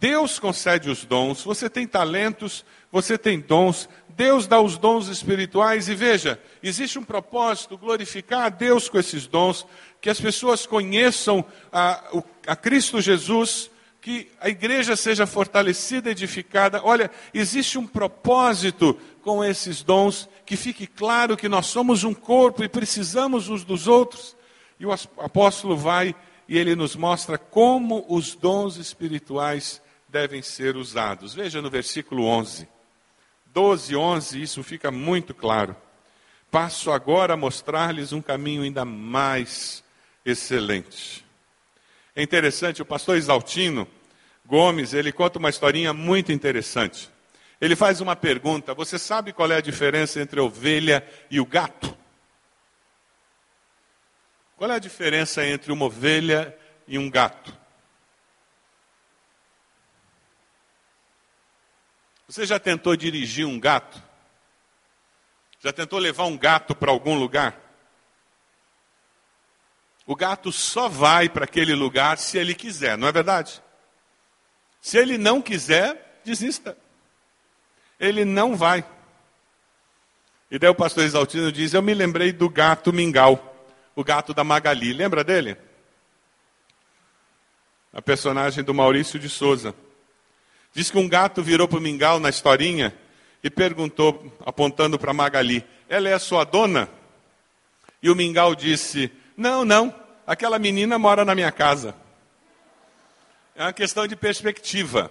Deus 0.00 0.40
concede 0.40 0.90
os 0.90 1.04
dons, 1.04 1.44
você 1.44 1.70
tem 1.70 1.86
talentos, 1.86 2.64
você 2.90 3.16
tem 3.16 3.38
dons, 3.38 3.88
Deus 4.16 4.46
dá 4.46 4.58
os 4.60 4.78
dons 4.78 5.08
espirituais 5.08 5.88
e 5.88 5.94
veja, 5.94 6.40
existe 6.62 6.98
um 6.98 7.04
propósito, 7.04 7.76
glorificar 7.76 8.46
a 8.46 8.48
Deus 8.48 8.88
com 8.88 8.98
esses 8.98 9.26
dons, 9.26 9.66
que 10.06 10.10
as 10.10 10.20
pessoas 10.20 10.64
conheçam 10.64 11.44
a, 11.72 12.00
a 12.46 12.54
Cristo 12.54 13.00
Jesus, 13.00 13.68
que 14.00 14.30
a 14.40 14.48
igreja 14.48 14.94
seja 14.94 15.26
fortalecida, 15.26 16.12
edificada. 16.12 16.80
Olha, 16.84 17.10
existe 17.34 17.76
um 17.76 17.84
propósito 17.84 18.96
com 19.20 19.42
esses 19.42 19.82
dons, 19.82 20.28
que 20.46 20.56
fique 20.56 20.86
claro 20.86 21.36
que 21.36 21.48
nós 21.48 21.66
somos 21.66 22.04
um 22.04 22.14
corpo 22.14 22.62
e 22.62 22.68
precisamos 22.68 23.48
uns 23.48 23.64
dos 23.64 23.88
outros. 23.88 24.36
E 24.78 24.86
o 24.86 24.92
apóstolo 24.92 25.76
vai 25.76 26.14
e 26.46 26.56
ele 26.56 26.76
nos 26.76 26.94
mostra 26.94 27.36
como 27.36 28.06
os 28.08 28.36
dons 28.36 28.76
espirituais 28.76 29.82
devem 30.08 30.40
ser 30.40 30.76
usados. 30.76 31.34
Veja 31.34 31.60
no 31.60 31.68
versículo 31.68 32.26
11. 32.26 32.68
12, 33.46 33.96
11, 33.96 34.40
isso 34.40 34.62
fica 34.62 34.92
muito 34.92 35.34
claro. 35.34 35.74
Passo 36.48 36.92
agora 36.92 37.34
a 37.34 37.36
mostrar-lhes 37.36 38.12
um 38.12 38.22
caminho 38.22 38.62
ainda 38.62 38.84
mais 38.84 39.84
excelente. 40.26 41.24
É 42.14 42.22
interessante, 42.22 42.82
o 42.82 42.86
pastor 42.86 43.16
Exaltino 43.16 43.88
Gomes, 44.44 44.92
ele 44.92 45.12
conta 45.12 45.38
uma 45.38 45.50
historinha 45.50 45.92
muito 45.92 46.32
interessante. 46.32 47.10
Ele 47.60 47.74
faz 47.74 48.00
uma 48.00 48.14
pergunta: 48.14 48.74
Você 48.74 48.98
sabe 48.98 49.32
qual 49.32 49.50
é 49.50 49.56
a 49.56 49.60
diferença 49.60 50.20
entre 50.20 50.40
a 50.40 50.42
ovelha 50.42 51.06
e 51.30 51.40
o 51.40 51.46
gato? 51.46 51.96
Qual 54.56 54.70
é 54.70 54.74
a 54.74 54.78
diferença 54.78 55.44
entre 55.44 55.70
uma 55.70 55.84
ovelha 55.86 56.56
e 56.88 56.98
um 56.98 57.10
gato? 57.10 57.56
Você 62.26 62.44
já 62.44 62.58
tentou 62.58 62.96
dirigir 62.96 63.46
um 63.46 63.60
gato? 63.60 64.02
Já 65.60 65.72
tentou 65.72 65.98
levar 65.98 66.24
um 66.24 66.36
gato 66.36 66.74
para 66.74 66.90
algum 66.90 67.18
lugar? 67.18 67.65
O 70.06 70.14
gato 70.14 70.52
só 70.52 70.88
vai 70.88 71.28
para 71.28 71.44
aquele 71.44 71.74
lugar 71.74 72.16
se 72.18 72.38
ele 72.38 72.54
quiser, 72.54 72.96
não 72.96 73.08
é 73.08 73.12
verdade? 73.12 73.60
Se 74.80 74.96
ele 74.96 75.18
não 75.18 75.42
quiser, 75.42 76.20
desista. 76.24 76.78
Ele 77.98 78.24
não 78.24 78.54
vai. 78.54 78.84
E 80.48 80.58
daí 80.60 80.70
o 80.70 80.74
pastor 80.74 81.02
Exaltino 81.02 81.50
diz: 81.50 81.74
Eu 81.74 81.82
me 81.82 81.92
lembrei 81.92 82.32
do 82.32 82.48
gato 82.48 82.92
mingau, 82.92 83.56
o 83.96 84.04
gato 84.04 84.32
da 84.32 84.44
Magali. 84.44 84.92
Lembra 84.92 85.24
dele? 85.24 85.56
A 87.92 88.00
personagem 88.00 88.62
do 88.62 88.72
Maurício 88.72 89.18
de 89.18 89.28
Souza. 89.28 89.74
Diz 90.72 90.88
que 90.88 90.98
um 90.98 91.08
gato 91.08 91.42
virou 91.42 91.66
para 91.66 91.78
o 91.78 91.82
mingau 91.82 92.20
na 92.20 92.28
historinha 92.28 92.96
e 93.42 93.50
perguntou, 93.50 94.32
apontando 94.44 94.98
para 95.00 95.12
Magali: 95.12 95.66
Ela 95.88 96.10
é 96.10 96.12
a 96.12 96.18
sua 96.20 96.44
dona? 96.44 96.88
E 98.00 98.08
o 98.08 98.14
mingau 98.14 98.54
disse: 98.54 99.10
Não, 99.36 99.64
não, 99.64 99.94
aquela 100.26 100.58
menina 100.58 100.98
mora 100.98 101.24
na 101.24 101.34
minha 101.34 101.52
casa. 101.52 101.94
É 103.54 103.62
uma 103.62 103.72
questão 103.72 104.06
de 104.06 104.16
perspectiva. 104.16 105.10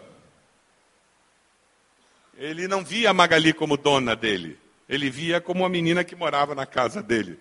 Ele 2.38 2.68
não 2.68 2.84
via 2.84 3.12
a 3.12 3.14
Magali 3.14 3.54
como 3.54 3.78
dona 3.78 4.16
dele, 4.16 4.60
ele 4.90 5.10
via 5.10 5.40
como 5.40 5.62
uma 5.62 5.70
menina 5.70 6.04
que 6.04 6.16
morava 6.16 6.54
na 6.54 6.66
casa 6.66 7.02
dele. 7.02 7.40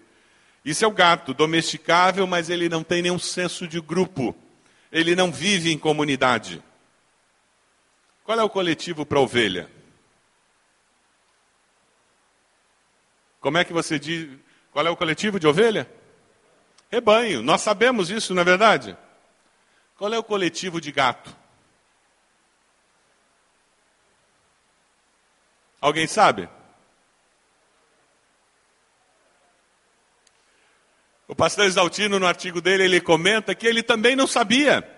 Isso 0.65 0.85
é 0.85 0.89
o 0.89 0.93
gato, 0.93 1.35
domesticável, 1.35 2.27
mas 2.27 2.49
ele 2.49 2.69
não 2.69 2.83
tem 2.83 3.03
nenhum 3.03 3.19
senso 3.19 3.69
de 3.69 3.81
grupo. 3.81 4.35
Ele 4.91 5.15
não 5.15 5.31
vive 5.31 5.71
em 5.73 5.79
comunidade. 5.79 6.63
Qual 8.23 8.39
é 8.39 8.43
o 8.43 8.49
coletivo 8.49 9.05
para 9.05 9.21
ovelha? 9.21 9.69
Como 13.41 13.59
é 13.59 13.65
que 13.65 13.75
você 13.75 13.99
diz? 13.99 14.31
Qual 14.73 14.87
é 14.87 14.91
o 14.91 14.97
coletivo 14.97 15.39
de 15.39 15.47
ovelha? 15.47 15.87
Rebanho. 16.91 17.43
Nós 17.43 17.61
sabemos 17.61 18.11
isso, 18.11 18.35
não 18.35 18.43
é 18.43 18.45
verdade? 18.45 18.97
Qual 19.97 20.13
é 20.13 20.19
o 20.19 20.25
coletivo 20.25 20.81
de 20.81 20.91
gato? 20.93 21.35
Alguém 25.81 26.07
sabe? 26.07 26.49
O 31.27 31.35
pastor 31.35 31.65
Exaltino, 31.65 32.19
no 32.19 32.27
artigo 32.27 32.61
dele, 32.61 32.85
ele 32.85 33.01
comenta 33.01 33.55
que 33.55 33.67
ele 33.67 33.83
também 33.83 34.15
não 34.15 34.27
sabia. 34.27 34.89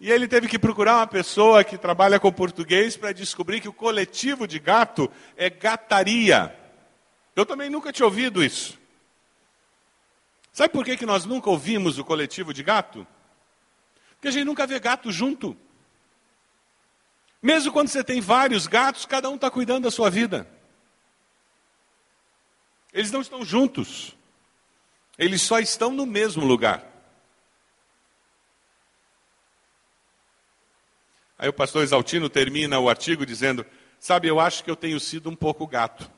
E 0.00 0.10
ele 0.10 0.28
teve 0.28 0.48
que 0.48 0.58
procurar 0.58 0.96
uma 0.96 1.06
pessoa 1.06 1.64
que 1.64 1.78
trabalha 1.78 2.20
com 2.20 2.32
português 2.32 2.96
para 2.96 3.12
descobrir 3.12 3.60
que 3.60 3.68
o 3.68 3.72
coletivo 3.72 4.46
de 4.46 4.58
gato 4.58 5.10
é 5.36 5.48
gataria. 5.48 6.54
Eu 7.34 7.46
também 7.46 7.70
nunca 7.70 7.92
tinha 7.92 8.04
ouvido 8.04 8.44
isso. 8.44 8.78
Sabe 10.54 10.72
por 10.72 10.84
que, 10.84 10.96
que 10.96 11.04
nós 11.04 11.24
nunca 11.24 11.50
ouvimos 11.50 11.98
o 11.98 12.04
coletivo 12.04 12.54
de 12.54 12.62
gato? 12.62 13.04
Porque 14.12 14.28
a 14.28 14.30
gente 14.30 14.44
nunca 14.44 14.68
vê 14.68 14.78
gato 14.78 15.10
junto. 15.10 15.56
Mesmo 17.42 17.72
quando 17.72 17.88
você 17.88 18.04
tem 18.04 18.20
vários 18.20 18.68
gatos, 18.68 19.04
cada 19.04 19.28
um 19.28 19.34
está 19.34 19.50
cuidando 19.50 19.82
da 19.82 19.90
sua 19.90 20.08
vida. 20.08 20.48
Eles 22.92 23.10
não 23.10 23.20
estão 23.20 23.44
juntos. 23.44 24.16
Eles 25.18 25.42
só 25.42 25.58
estão 25.58 25.90
no 25.90 26.06
mesmo 26.06 26.46
lugar. 26.46 26.88
Aí 31.36 31.48
o 31.48 31.52
pastor 31.52 31.82
Exaltino 31.82 32.30
termina 32.30 32.78
o 32.78 32.88
artigo 32.88 33.26
dizendo: 33.26 33.66
Sabe, 33.98 34.28
eu 34.28 34.38
acho 34.38 34.62
que 34.62 34.70
eu 34.70 34.76
tenho 34.76 35.00
sido 35.00 35.28
um 35.28 35.34
pouco 35.34 35.66
gato. 35.66 36.08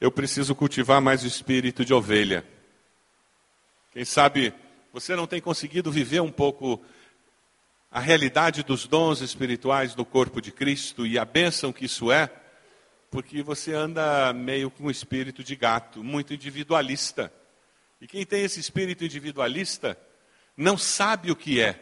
Eu 0.00 0.10
preciso 0.10 0.56
cultivar 0.56 1.00
mais 1.00 1.22
o 1.22 1.28
espírito 1.28 1.84
de 1.84 1.94
ovelha. 1.94 2.44
Quem 3.92 4.06
sabe 4.06 4.54
você 4.90 5.14
não 5.14 5.26
tem 5.26 5.38
conseguido 5.38 5.92
viver 5.92 6.20
um 6.20 6.32
pouco 6.32 6.82
a 7.90 8.00
realidade 8.00 8.62
dos 8.62 8.86
dons 8.86 9.20
espirituais 9.20 9.94
do 9.94 10.02
corpo 10.02 10.40
de 10.40 10.50
Cristo 10.50 11.06
e 11.06 11.18
a 11.18 11.26
bênção 11.26 11.74
que 11.74 11.84
isso 11.84 12.10
é, 12.10 12.30
porque 13.10 13.42
você 13.42 13.74
anda 13.74 14.32
meio 14.32 14.70
com 14.70 14.84
o 14.84 14.90
espírito 14.90 15.44
de 15.44 15.54
gato, 15.54 16.02
muito 16.02 16.32
individualista. 16.32 17.30
E 18.00 18.06
quem 18.06 18.24
tem 18.24 18.42
esse 18.42 18.58
espírito 18.58 19.04
individualista 19.04 19.98
não 20.56 20.78
sabe 20.78 21.30
o 21.30 21.36
que 21.36 21.60
é 21.60 21.78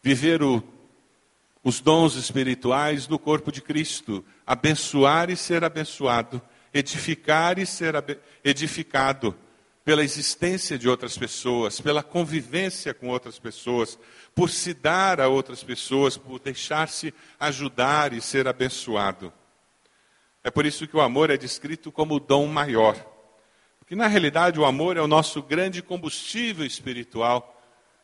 viver 0.00 0.44
o, 0.44 0.62
os 1.64 1.80
dons 1.80 2.14
espirituais 2.14 3.08
do 3.08 3.18
corpo 3.18 3.50
de 3.50 3.60
Cristo, 3.60 4.24
abençoar 4.46 5.28
e 5.28 5.36
ser 5.36 5.64
abençoado, 5.64 6.40
edificar 6.72 7.58
e 7.58 7.66
ser 7.66 7.94
edificado 8.44 9.36
pela 9.88 10.04
existência 10.04 10.78
de 10.78 10.86
outras 10.86 11.16
pessoas, 11.16 11.80
pela 11.80 12.02
convivência 12.02 12.92
com 12.92 13.08
outras 13.08 13.38
pessoas, 13.38 13.98
por 14.34 14.50
se 14.50 14.74
dar 14.74 15.18
a 15.18 15.28
outras 15.28 15.64
pessoas, 15.64 16.14
por 16.14 16.38
deixar-se 16.38 17.14
ajudar 17.40 18.12
e 18.12 18.20
ser 18.20 18.46
abençoado. 18.46 19.32
É 20.44 20.50
por 20.50 20.66
isso 20.66 20.86
que 20.86 20.94
o 20.94 21.00
amor 21.00 21.30
é 21.30 21.38
descrito 21.38 21.90
como 21.90 22.16
o 22.16 22.20
dom 22.20 22.46
maior. 22.46 23.02
Porque 23.78 23.96
na 23.96 24.06
realidade 24.06 24.60
o 24.60 24.66
amor 24.66 24.98
é 24.98 25.00
o 25.00 25.08
nosso 25.08 25.40
grande 25.42 25.80
combustível 25.80 26.66
espiritual 26.66 27.58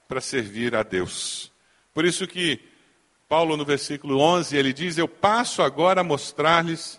para 0.08 0.22
servir 0.22 0.74
a 0.74 0.82
Deus. 0.82 1.52
Por 1.92 2.06
isso 2.06 2.26
que 2.26 2.60
Paulo 3.28 3.58
no 3.58 3.64
versículo 3.66 4.20
11 4.20 4.56
ele 4.56 4.72
diz: 4.72 4.96
"Eu 4.96 5.06
passo 5.06 5.60
agora 5.60 6.00
a 6.00 6.02
mostrar-lhes 6.02 6.98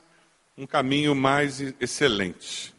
um 0.55 0.67
caminho 0.67 1.15
mais 1.15 1.59
excelente". 1.81 2.74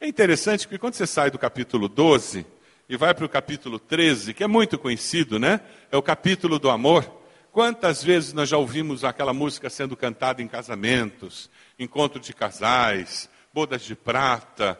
É 0.00 0.06
interessante 0.06 0.68
que 0.68 0.78
quando 0.78 0.94
você 0.94 1.08
sai 1.08 1.28
do 1.28 1.40
capítulo 1.40 1.88
12 1.88 2.46
e 2.88 2.96
vai 2.96 3.12
para 3.12 3.24
o 3.24 3.28
capítulo 3.28 3.80
13, 3.80 4.32
que 4.32 4.44
é 4.44 4.46
muito 4.46 4.78
conhecido, 4.78 5.40
né? 5.40 5.60
É 5.90 5.96
o 5.96 6.02
capítulo 6.02 6.56
do 6.60 6.70
amor. 6.70 7.20
Quantas 7.50 8.00
vezes 8.04 8.32
nós 8.32 8.48
já 8.48 8.56
ouvimos 8.56 9.02
aquela 9.02 9.32
música 9.32 9.68
sendo 9.68 9.96
cantada 9.96 10.40
em 10.40 10.46
casamentos, 10.46 11.50
encontro 11.76 12.20
de 12.20 12.32
casais, 12.32 13.28
bodas 13.52 13.82
de 13.82 13.96
prata. 13.96 14.78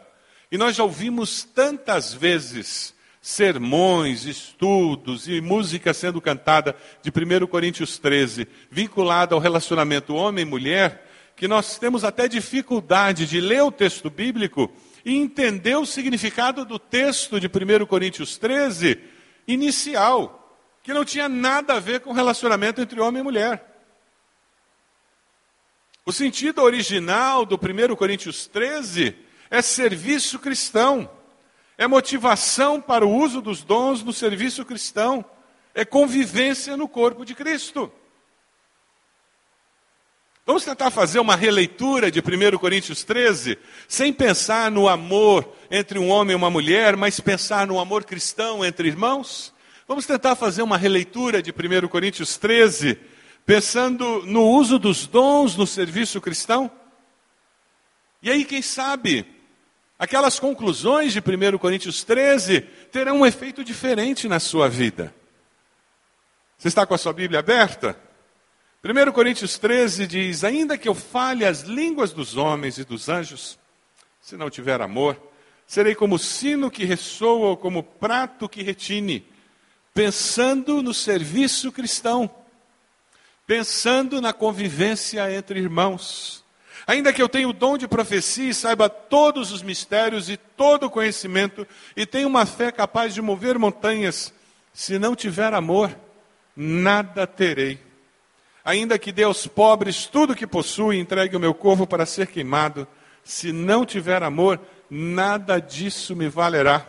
E 0.49 0.57
nós 0.57 0.77
já 0.77 0.83
ouvimos 0.83 1.43
tantas 1.43 2.13
vezes 2.13 2.95
sermões, 3.21 4.23
estudos 4.23 5.27
e 5.27 5.41
música 5.41 5.93
sendo 5.93 6.21
cantada 6.21 6.73
de 7.01 7.11
1 7.11 7.45
Coríntios 7.47 7.99
13, 7.99 8.47
vinculada 8.71 9.35
ao 9.35 9.41
relacionamento 9.41 10.15
homem-mulher, 10.15 11.05
que 11.35 11.45
nós 11.45 11.77
temos 11.77 12.05
até 12.05 12.25
dificuldade 12.25 13.25
de 13.25 13.41
ler 13.41 13.63
o 13.63 13.71
texto 13.71 14.09
bíblico 14.09 14.71
e 15.03 15.15
entender 15.15 15.75
o 15.75 15.85
significado 15.85 16.65
do 16.65 16.77
texto 16.77 17.39
de 17.39 17.47
1 17.47 17.85
Coríntios 17.85 18.37
13, 18.37 18.99
inicial, 19.47 20.57
que 20.83 20.93
não 20.93 21.05
tinha 21.05 21.29
nada 21.29 21.75
a 21.75 21.79
ver 21.79 22.01
com 22.01 22.11
o 22.11 22.13
relacionamento 22.13 22.81
entre 22.81 22.99
homem 22.99 23.21
e 23.21 23.23
mulher. 23.23 23.65
O 26.05 26.11
sentido 26.11 26.61
original 26.61 27.45
do 27.45 27.55
1 27.55 27.95
Coríntios 27.95 28.47
13 28.47 29.15
é 29.49 29.61
serviço 29.61 30.39
cristão, 30.39 31.09
é 31.77 31.87
motivação 31.87 32.81
para 32.81 33.05
o 33.05 33.15
uso 33.15 33.41
dos 33.41 33.63
dons 33.63 34.03
no 34.03 34.11
serviço 34.11 34.65
cristão, 34.65 35.23
é 35.73 35.85
convivência 35.85 36.75
no 36.75 36.87
corpo 36.87 37.23
de 37.23 37.35
Cristo. 37.35 37.91
Vamos 40.49 40.65
tentar 40.65 40.89
fazer 40.89 41.19
uma 41.19 41.35
releitura 41.35 42.09
de 42.09 42.21
1 42.21 42.57
Coríntios 42.57 43.03
13, 43.03 43.55
sem 43.87 44.11
pensar 44.11 44.71
no 44.71 44.89
amor 44.89 45.55
entre 45.69 45.99
um 45.99 46.09
homem 46.09 46.31
e 46.31 46.35
uma 46.35 46.49
mulher, 46.49 46.97
mas 46.97 47.19
pensar 47.19 47.67
no 47.67 47.79
amor 47.79 48.03
cristão 48.03 48.65
entre 48.65 48.87
irmãos? 48.87 49.53
Vamos 49.87 50.07
tentar 50.07 50.35
fazer 50.35 50.63
uma 50.63 50.75
releitura 50.75 51.39
de 51.39 51.51
1 51.51 51.87
Coríntios 51.87 52.35
13, 52.35 52.97
pensando 53.45 54.23
no 54.25 54.43
uso 54.43 54.79
dos 54.79 55.05
dons 55.05 55.55
no 55.55 55.67
serviço 55.67 56.19
cristão? 56.19 56.71
E 58.19 58.31
aí, 58.31 58.43
quem 58.43 58.63
sabe, 58.63 59.27
aquelas 59.99 60.39
conclusões 60.39 61.13
de 61.13 61.19
1 61.19 61.59
Coríntios 61.59 62.03
13 62.03 62.61
terão 62.91 63.19
um 63.19 63.25
efeito 63.27 63.63
diferente 63.63 64.27
na 64.27 64.39
sua 64.39 64.67
vida. 64.67 65.13
Você 66.57 66.69
está 66.69 66.87
com 66.87 66.95
a 66.95 66.97
sua 66.97 67.13
Bíblia 67.13 67.37
aberta? 67.37 68.08
1 68.83 69.11
Coríntios 69.11 69.57
13 69.57 70.07
diz: 70.07 70.43
Ainda 70.43 70.77
que 70.77 70.87
eu 70.87 70.95
fale 70.95 71.45
as 71.45 71.61
línguas 71.61 72.13
dos 72.13 72.37
homens 72.37 72.77
e 72.77 72.83
dos 72.83 73.09
anjos, 73.09 73.59
se 74.21 74.37
não 74.37 74.49
tiver 74.49 74.81
amor, 74.81 75.17
serei 75.67 75.95
como 75.95 76.17
sino 76.17 76.71
que 76.71 76.85
ressoa 76.85 77.49
ou 77.49 77.57
como 77.57 77.83
prato 77.83 78.47
que 78.47 78.63
retine, 78.63 79.25
pensando 79.93 80.81
no 80.81 80.93
serviço 80.93 81.71
cristão 81.71 82.29
pensando 83.49 84.21
na 84.21 84.31
convivência 84.31 85.35
entre 85.35 85.59
irmãos. 85.59 86.45
Ainda 86.85 87.11
que 87.11 87.19
eu 87.19 87.27
tenha 87.27 87.49
o 87.49 87.53
dom 87.53 87.79
de 87.79 87.87
profecia 87.87 88.51
e 88.51 88.53
saiba 88.53 88.87
todos 88.87 89.51
os 89.51 89.63
mistérios 89.63 90.29
e 90.29 90.37
todo 90.37 90.85
o 90.85 90.89
conhecimento, 90.89 91.67
e 91.97 92.05
tenha 92.05 92.27
uma 92.27 92.45
fé 92.45 92.71
capaz 92.71 93.11
de 93.11 93.23
mover 93.23 93.57
montanhas, 93.57 94.31
se 94.71 94.99
não 94.99 95.15
tiver 95.15 95.51
amor, 95.51 95.89
nada 96.55 97.25
terei. 97.25 97.79
Ainda 98.63 98.99
que 98.99 99.11
dê 99.11 99.23
aos 99.23 99.47
pobres 99.47 100.05
tudo 100.05 100.35
que 100.35 100.45
possui 100.45 100.99
entregue 100.99 101.35
o 101.35 101.39
meu 101.39 101.53
corpo 101.53 101.87
para 101.87 102.05
ser 102.05 102.27
queimado, 102.27 102.87
se 103.23 103.51
não 103.51 103.85
tiver 103.85 104.23
amor, 104.23 104.59
nada 104.89 105.59
disso 105.59 106.15
me 106.15 106.27
valerá. 106.27 106.85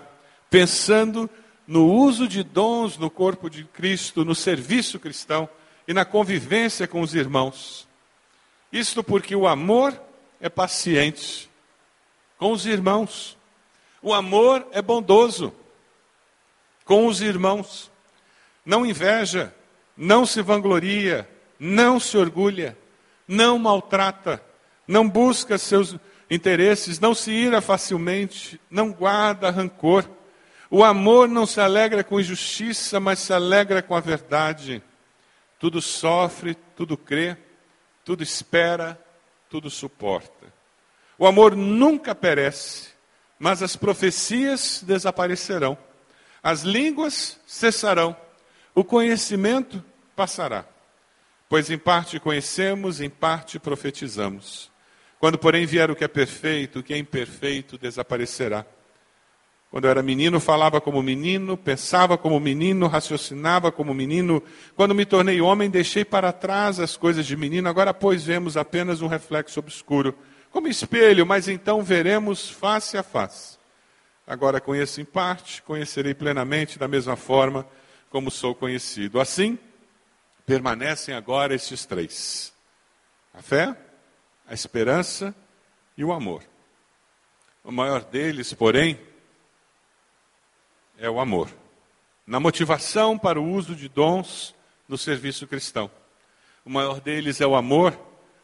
Pensando 0.48 1.28
no 1.66 1.87
uso 1.87 2.26
de 2.26 2.42
dons 2.42 2.98
no 2.98 3.09
corpo 3.09 3.48
de 3.48 3.64
Cristo, 3.64 4.24
no 4.24 4.35
serviço 4.35 4.98
cristão, 4.98 5.48
e 5.87 5.92
na 5.92 6.04
convivência 6.04 6.87
com 6.87 7.00
os 7.00 7.14
irmãos. 7.14 7.88
Isto 8.72 9.02
porque 9.02 9.35
o 9.35 9.48
amor 9.48 10.00
é 10.40 10.48
paciente 10.48 11.50
com 12.38 12.52
os 12.52 12.64
irmãos. 12.64 13.37
O 14.00 14.14
amor 14.14 14.66
é 14.72 14.80
bondoso 14.80 15.52
com 16.85 17.06
os 17.06 17.20
irmãos. 17.20 17.90
Não 18.64 18.87
inveja, 18.87 19.54
não 19.96 20.24
se 20.24 20.40
vangloria, 20.42 21.28
não 21.61 22.01
se 22.01 22.16
orgulha, 22.16 22.77
não 23.29 23.59
maltrata, 23.59 24.42
não 24.88 25.09
busca 25.09 25.59
seus 25.59 25.96
interesses, 26.29 26.99
não 26.99 27.14
se 27.14 27.31
ira 27.31 27.61
facilmente, 27.61 28.61
não 28.68 28.90
guarda 28.90 29.51
rancor. 29.51 30.05
O 30.68 30.83
amor 30.83 31.29
não 31.29 31.46
se 31.46 31.61
alegra 31.61 32.03
com 32.03 32.18
injustiça, 32.18 32.99
mas 32.99 33.20
se 33.20 33.33
alegra 33.33 33.83
com 33.83 33.94
a 33.94 34.01
verdade 34.01 34.83
tudo 35.61 35.83
sofre, 35.83 36.57
tudo 36.75 36.96
crê, 36.96 37.37
tudo 38.03 38.23
espera, 38.23 38.99
tudo 39.51 39.68
suporta. 39.68 40.51
O 41.18 41.27
amor 41.27 41.55
nunca 41.55 42.14
perece, 42.14 42.88
mas 43.38 43.62
as 43.62 43.77
profecias 43.77 44.83
desaparecerão, 44.83 45.77
as 46.42 46.62
línguas 46.62 47.38
cessarão, 47.46 48.16
o 48.75 48.83
conhecimento 48.83 49.85
passará. 50.16 50.64
Pois 51.50 51.68
em 51.68 51.76
parte 51.76 52.20
conhecemos, 52.20 53.00
em 53.00 53.10
parte 53.10 53.58
profetizamos. 53.58 54.70
Quando, 55.18 55.36
porém, 55.36 55.66
vier 55.66 55.90
o 55.90 55.96
que 55.96 56.04
é 56.04 56.08
perfeito, 56.08 56.78
o 56.78 56.82
que 56.84 56.94
é 56.94 56.96
imperfeito 56.96 57.76
desaparecerá. 57.76 58.64
Quando 59.68 59.86
eu 59.86 59.90
era 59.90 60.00
menino, 60.00 60.38
falava 60.38 60.80
como 60.80 61.02
menino, 61.02 61.56
pensava 61.56 62.16
como 62.16 62.38
menino, 62.38 62.86
raciocinava 62.86 63.72
como 63.72 63.92
menino. 63.92 64.40
Quando 64.76 64.94
me 64.94 65.04
tornei 65.04 65.40
homem, 65.40 65.68
deixei 65.68 66.04
para 66.04 66.32
trás 66.32 66.78
as 66.78 66.96
coisas 66.96 67.26
de 67.26 67.36
menino. 67.36 67.68
Agora, 67.68 67.92
pois, 67.92 68.22
vemos 68.22 68.56
apenas 68.56 69.02
um 69.02 69.08
reflexo 69.08 69.58
obscuro, 69.58 70.16
como 70.52 70.68
espelho, 70.68 71.26
mas 71.26 71.48
então 71.48 71.82
veremos 71.82 72.48
face 72.48 72.96
a 72.96 73.02
face. 73.02 73.58
Agora 74.24 74.60
conheço 74.60 75.00
em 75.00 75.04
parte, 75.04 75.62
conhecerei 75.62 76.14
plenamente 76.14 76.78
da 76.78 76.86
mesma 76.86 77.16
forma 77.16 77.66
como 78.08 78.30
sou 78.30 78.54
conhecido. 78.54 79.18
Assim, 79.18 79.58
permanecem 80.46 81.14
agora 81.14 81.55
estes 81.55 81.85
três: 81.87 82.53
a 83.33 83.42
fé, 83.42 83.76
a 84.46 84.55
esperança 84.55 85.35
e 85.96 86.05
o 86.05 86.12
amor. 86.12 86.42
O 87.62 87.70
maior 87.70 88.03
deles, 88.03 88.53
porém, 88.53 88.98
é 90.98 91.09
o 91.09 91.20
amor. 91.20 91.50
Na 92.26 92.40
motivação 92.40 93.18
para 93.18 93.40
o 93.40 93.50
uso 93.53 93.74
de 93.74 93.88
dons 93.88 94.55
no 94.88 94.96
serviço 94.98 95.46
cristão. 95.46 95.90
O 96.64 96.70
maior 96.70 97.00
deles 97.00 97.40
é 97.40 97.46
o 97.46 97.55
amor 97.55 97.98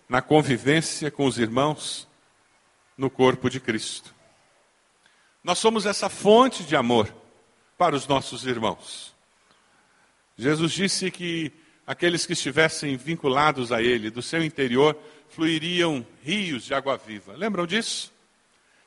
na 0.08 0.22
convivência 0.22 1.10
com 1.10 1.26
os 1.26 1.38
irmãos 1.38 2.08
no 2.96 3.10
corpo 3.10 3.50
de 3.50 3.60
Cristo. 3.60 4.14
Nós 5.42 5.58
somos 5.58 5.86
essa 5.86 6.08
fonte 6.08 6.64
de 6.64 6.74
amor 6.74 7.12
para 7.76 7.94
os 7.94 8.06
nossos 8.06 8.46
irmãos. 8.46 9.14
Jesus 10.36 10.72
disse 10.72 11.10
que 11.10 11.52
aqueles 11.86 12.26
que 12.26 12.32
estivessem 12.32 12.96
vinculados 12.96 13.70
a 13.70 13.80
Ele, 13.80 14.10
do 14.10 14.20
seu 14.20 14.42
interior, 14.42 14.98
fluiriam 15.28 16.04
rios 16.22 16.64
de 16.64 16.74
água 16.74 16.96
viva. 16.96 17.34
Lembram 17.34 17.66
disso? 17.66 18.12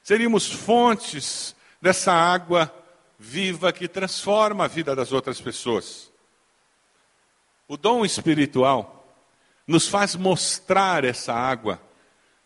Seríamos 0.04 0.52
fontes 0.52 1.56
dessa 1.82 2.12
água 2.12 2.74
viva 3.18 3.72
que 3.72 3.88
transforma 3.88 4.66
a 4.66 4.68
vida 4.68 4.96
das 4.96 5.12
outras 5.12 5.40
pessoas. 5.40 6.12
O 7.68 7.78
dom 7.78 8.04
espiritual 8.04 9.16
nos 9.68 9.88
faz 9.88 10.16
mostrar 10.16 11.06
essa 11.06 11.34
água 11.34 11.82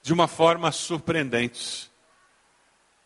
de 0.02 0.12
uma 0.12 0.28
forma 0.28 0.72
surpreendente. 0.72 1.90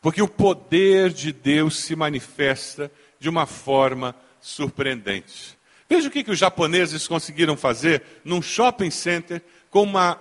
Porque 0.01 0.21
o 0.21 0.27
poder 0.27 1.12
de 1.12 1.31
Deus 1.31 1.77
se 1.77 1.95
manifesta 1.95 2.91
de 3.19 3.29
uma 3.29 3.45
forma 3.45 4.15
surpreendente. 4.39 5.57
Veja 5.89 6.08
o 6.08 6.12
que, 6.12 6.23
que 6.23 6.32
os 6.32 6.38
japoneses 6.38 7.08
conseguiram 7.08 7.56
fazer 7.56 8.04
num 8.23 8.41
shopping 8.41 8.91
center 8.91 9.41
com 9.69 9.84
uma, 9.84 10.19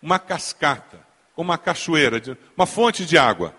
uma 0.00 0.18
cascata, 0.18 1.00
com 1.34 1.42
uma 1.42 1.58
cachoeira, 1.58 2.38
uma 2.56 2.66
fonte 2.66 3.04
de 3.04 3.18
água. 3.18 3.54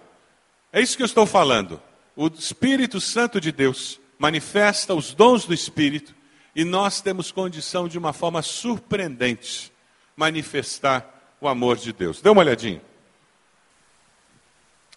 É 0.71 0.81
isso 0.81 0.97
que 0.97 1.03
eu 1.03 1.07
estou 1.07 1.25
falando. 1.25 1.79
O 2.15 2.27
Espírito 2.27 2.99
Santo 2.99 3.39
de 3.39 3.51
Deus 3.51 3.99
manifesta 4.17 4.93
os 4.93 5.13
dons 5.13 5.45
do 5.45 5.53
Espírito 5.53 6.15
e 6.55 6.63
nós 6.63 7.01
temos 7.01 7.31
condição 7.31 7.87
de 7.87 7.97
uma 7.97 8.13
forma 8.13 8.41
surpreendente 8.41 9.71
manifestar 10.15 11.35
o 11.41 11.47
amor 11.47 11.77
de 11.77 11.91
Deus. 11.91 12.21
Dê 12.21 12.29
uma 12.29 12.41
olhadinha. 12.41 12.81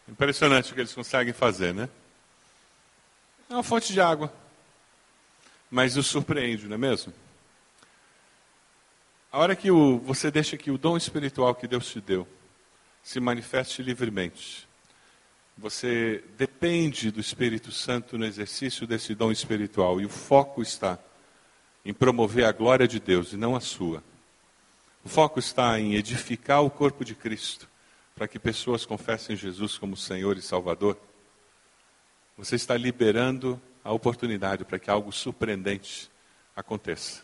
Impressionante 0.08 0.70
o 0.70 0.74
que 0.74 0.80
eles 0.80 0.94
conseguem 0.94 1.32
fazer, 1.32 1.74
né? 1.74 1.88
É 3.50 3.54
uma 3.54 3.62
fonte 3.62 3.92
de 3.92 4.00
água. 4.00 4.32
Mas 5.70 5.96
o 5.96 6.02
surpreende, 6.02 6.66
não 6.66 6.74
é 6.74 6.78
mesmo? 6.78 7.12
A 9.30 9.38
hora 9.38 9.56
que 9.56 9.70
o, 9.70 9.98
você 9.98 10.30
deixa 10.30 10.56
que 10.56 10.70
o 10.70 10.78
dom 10.78 10.96
espiritual 10.96 11.54
que 11.54 11.66
Deus 11.66 11.90
te 11.90 12.00
deu 12.00 12.26
se 13.02 13.20
manifeste 13.20 13.82
livremente, 13.82 14.66
você 15.56 16.24
depende 16.36 17.10
do 17.10 17.20
Espírito 17.20 17.72
Santo 17.72 18.18
no 18.18 18.24
exercício 18.24 18.86
desse 18.86 19.14
dom 19.14 19.30
espiritual 19.30 20.00
e 20.00 20.04
o 20.04 20.08
foco 20.08 20.60
está 20.60 20.98
em 21.84 21.94
promover 21.94 22.44
a 22.44 22.52
glória 22.52 22.86
de 22.86 23.00
Deus 23.00 23.32
e 23.32 23.36
não 23.36 23.56
a 23.56 23.60
sua. 23.60 24.02
O 25.04 25.08
foco 25.08 25.38
está 25.38 25.78
em 25.78 25.94
edificar 25.94 26.62
o 26.62 26.68
corpo 26.70 27.04
de 27.04 27.14
Cristo, 27.14 27.68
para 28.14 28.26
que 28.26 28.38
pessoas 28.38 28.84
confessem 28.84 29.36
Jesus 29.36 29.78
como 29.78 29.96
Senhor 29.96 30.36
e 30.36 30.42
Salvador. 30.42 30.98
Você 32.36 32.56
está 32.56 32.76
liberando 32.76 33.60
a 33.86 33.92
oportunidade 33.92 34.64
para 34.64 34.80
que 34.80 34.90
algo 34.90 35.12
surpreendente 35.12 36.10
aconteça. 36.56 37.22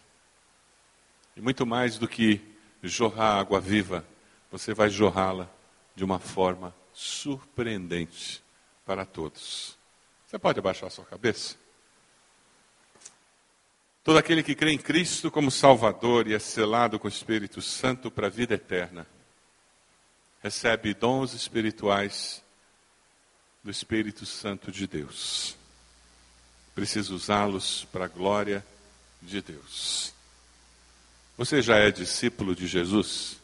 E 1.36 1.40
muito 1.40 1.66
mais 1.66 1.98
do 1.98 2.06
que 2.06 2.40
jorrar 2.80 3.40
água 3.40 3.60
viva, 3.60 4.06
você 4.48 4.72
vai 4.72 4.88
jorrá-la 4.88 5.50
de 5.96 6.04
uma 6.04 6.20
forma 6.20 6.72
surpreendente 6.92 8.44
para 8.86 9.04
todos. 9.04 9.76
Você 10.24 10.38
pode 10.38 10.60
abaixar 10.60 10.88
sua 10.88 11.04
cabeça? 11.04 11.56
Todo 14.04 14.18
aquele 14.18 14.42
que 14.44 14.54
crê 14.54 14.70
em 14.70 14.78
Cristo 14.78 15.32
como 15.32 15.50
Salvador 15.50 16.28
e 16.28 16.34
é 16.34 16.38
selado 16.38 16.96
com 16.96 17.06
o 17.06 17.10
Espírito 17.10 17.60
Santo 17.60 18.08
para 18.08 18.28
a 18.28 18.30
vida 18.30 18.54
eterna, 18.54 19.04
recebe 20.40 20.94
dons 20.94 21.34
espirituais 21.34 22.40
do 23.64 23.70
Espírito 23.70 24.24
Santo 24.24 24.70
de 24.70 24.86
Deus. 24.86 25.60
Precisa 26.74 27.12
usá-los 27.14 27.86
para 27.92 28.06
a 28.06 28.08
glória 28.08 28.64
de 29.20 29.40
Deus. 29.40 30.12
Você 31.36 31.60
já 31.60 31.76
é 31.76 31.90
discípulo 31.90 32.54
de 32.54 32.66
Jesus? 32.66 33.36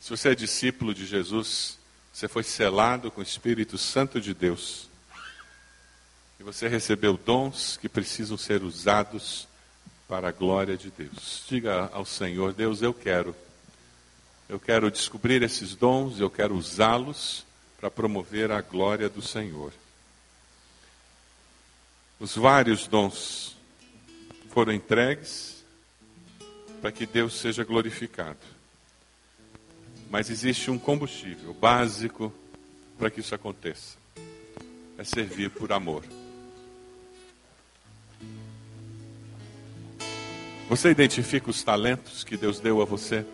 Se 0.00 0.10
você 0.10 0.30
é 0.30 0.34
discípulo 0.34 0.94
de 0.94 1.06
Jesus, 1.06 1.78
você 2.12 2.28
foi 2.28 2.42
selado 2.42 3.10
com 3.10 3.20
o 3.20 3.24
Espírito 3.24 3.76
Santo 3.76 4.20
de 4.20 4.34
Deus 4.34 4.88
e 6.38 6.42
você 6.42 6.68
recebeu 6.68 7.16
dons 7.16 7.76
que 7.76 7.88
precisam 7.88 8.36
ser 8.36 8.62
usados 8.62 9.48
para 10.06 10.28
a 10.28 10.32
glória 10.32 10.76
de 10.76 10.90
Deus. 10.90 11.44
Diga 11.48 11.90
ao 11.92 12.04
Senhor: 12.04 12.52
Deus, 12.52 12.80
eu 12.80 12.94
quero. 12.94 13.34
Eu 14.48 14.58
quero 14.58 14.90
descobrir 14.90 15.42
esses 15.42 15.74
dons, 15.74 16.20
eu 16.20 16.30
quero 16.30 16.54
usá-los 16.54 17.44
para 17.78 17.90
promover 17.90 18.50
a 18.50 18.62
glória 18.62 19.08
do 19.08 19.20
Senhor. 19.20 19.72
Os 22.20 22.36
vários 22.36 22.86
dons 22.86 23.56
foram 24.50 24.72
entregues 24.72 25.64
para 26.80 26.90
que 26.90 27.06
Deus 27.06 27.34
seja 27.34 27.62
glorificado. 27.62 28.38
Mas 30.10 30.30
existe 30.30 30.70
um 30.70 30.78
combustível 30.78 31.54
básico 31.54 32.32
para 32.98 33.10
que 33.10 33.20
isso 33.20 33.34
aconteça: 33.34 33.96
é 34.96 35.04
servir 35.04 35.50
por 35.50 35.72
amor. 35.72 36.02
Você 40.68 40.90
identifica 40.90 41.48
os 41.48 41.62
talentos 41.62 42.24
que 42.24 42.36
Deus 42.36 42.58
deu 42.60 42.82
a 42.82 42.84
você? 42.84 43.24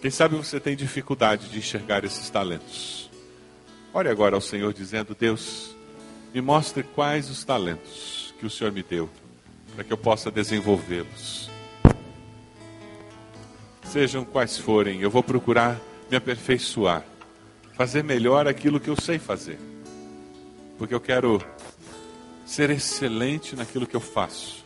Quem 0.00 0.10
sabe 0.10 0.34
você 0.34 0.58
tem 0.58 0.74
dificuldade 0.74 1.50
de 1.50 1.58
enxergar 1.58 2.04
esses 2.04 2.30
talentos. 2.30 3.10
Olhe 3.92 4.08
agora 4.08 4.34
ao 4.34 4.40
Senhor 4.40 4.72
dizendo: 4.72 5.14
Deus, 5.14 5.76
me 6.32 6.40
mostre 6.40 6.82
quais 6.82 7.28
os 7.28 7.44
talentos 7.44 8.34
que 8.38 8.46
o 8.46 8.50
Senhor 8.50 8.72
me 8.72 8.82
deu, 8.82 9.08
para 9.74 9.84
que 9.84 9.92
eu 9.92 9.96
possa 9.96 10.30
desenvolvê-los. 10.30 11.50
Sejam 13.84 14.24
quais 14.24 14.56
forem, 14.56 15.00
eu 15.00 15.10
vou 15.10 15.22
procurar 15.22 15.80
me 16.10 16.16
aperfeiçoar, 16.16 17.04
fazer 17.76 18.04
melhor 18.04 18.46
aquilo 18.46 18.80
que 18.80 18.88
eu 18.88 19.00
sei 19.00 19.18
fazer, 19.18 19.58
porque 20.78 20.94
eu 20.94 21.00
quero 21.00 21.42
ser 22.46 22.70
excelente 22.70 23.54
naquilo 23.56 23.86
que 23.86 23.96
eu 23.96 24.00
faço 24.00 24.60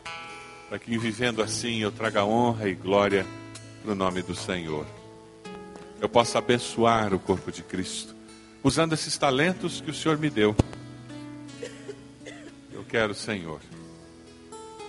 para 0.74 0.78
que 0.80 0.98
vivendo 0.98 1.40
assim 1.40 1.78
eu 1.78 1.92
traga 1.92 2.24
honra 2.24 2.68
e 2.68 2.74
glória 2.74 3.24
no 3.84 3.94
nome 3.94 4.22
do 4.22 4.34
Senhor. 4.34 4.84
Eu 6.00 6.08
possa 6.08 6.38
abençoar 6.38 7.14
o 7.14 7.18
corpo 7.20 7.52
de 7.52 7.62
Cristo, 7.62 8.12
usando 8.60 8.92
esses 8.92 9.16
talentos 9.16 9.80
que 9.80 9.90
o 9.90 9.94
Senhor 9.94 10.18
me 10.18 10.28
deu. 10.28 10.56
Eu 12.84 12.90
quero, 12.90 13.14
Senhor, 13.14 13.60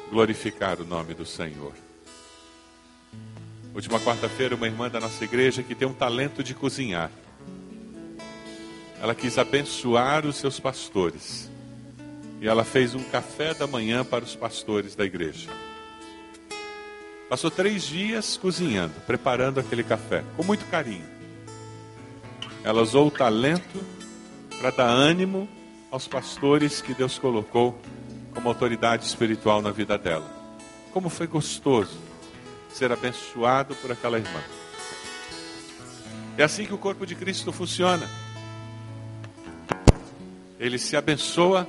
glorificar 0.09 0.81
o 0.81 0.85
nome 0.85 1.13
do 1.13 1.25
Senhor. 1.25 1.71
Última 3.73 4.01
quarta-feira, 4.01 4.53
uma 4.53 4.67
irmã 4.67 4.89
da 4.89 4.99
nossa 4.99 5.23
igreja 5.23 5.63
que 5.63 5.73
tem 5.73 5.87
um 5.87 5.93
talento 5.93 6.43
de 6.43 6.53
cozinhar. 6.53 7.09
Ela 9.01 9.15
quis 9.15 9.37
abençoar 9.37 10.25
os 10.25 10.35
seus 10.35 10.59
pastores. 10.59 11.49
E 12.41 12.47
ela 12.47 12.65
fez 12.65 12.93
um 12.93 13.03
café 13.05 13.53
da 13.53 13.65
manhã 13.65 14.03
para 14.03 14.25
os 14.25 14.35
pastores 14.35 14.93
da 14.93 15.05
igreja. 15.05 15.49
Passou 17.29 17.49
três 17.49 17.83
dias 17.83 18.35
cozinhando, 18.35 18.93
preparando 19.07 19.59
aquele 19.61 19.83
café, 19.83 20.21
com 20.35 20.43
muito 20.43 20.65
carinho. 20.69 21.07
Ela 22.61 22.81
usou 22.81 23.07
o 23.07 23.11
talento 23.11 23.81
para 24.59 24.71
dar 24.71 24.89
ânimo 24.89 25.47
aos 25.95 26.09
pastores 26.09 26.81
que 26.81 26.93
Deus 26.93 27.17
colocou 27.17 27.79
como 28.33 28.49
autoridade 28.49 29.05
espiritual 29.05 29.61
na 29.61 29.71
vida 29.71 29.97
dela. 29.97 30.29
Como 30.91 31.07
foi 31.09 31.25
gostoso 31.25 31.97
ser 32.69 32.91
abençoado 32.91 33.73
por 33.75 33.89
aquela 33.93 34.19
irmã. 34.19 34.41
É 36.37 36.43
assim 36.43 36.65
que 36.65 36.73
o 36.73 36.77
corpo 36.77 37.05
de 37.05 37.15
Cristo 37.15 37.53
funciona. 37.53 38.09
Ele 40.59 40.77
se 40.77 40.97
abençoa, 40.97 41.65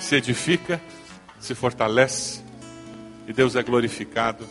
se 0.00 0.16
edifica, 0.16 0.80
se 1.38 1.54
fortalece 1.54 2.42
e 3.28 3.34
Deus 3.34 3.54
é 3.54 3.62
glorificado. 3.62 4.48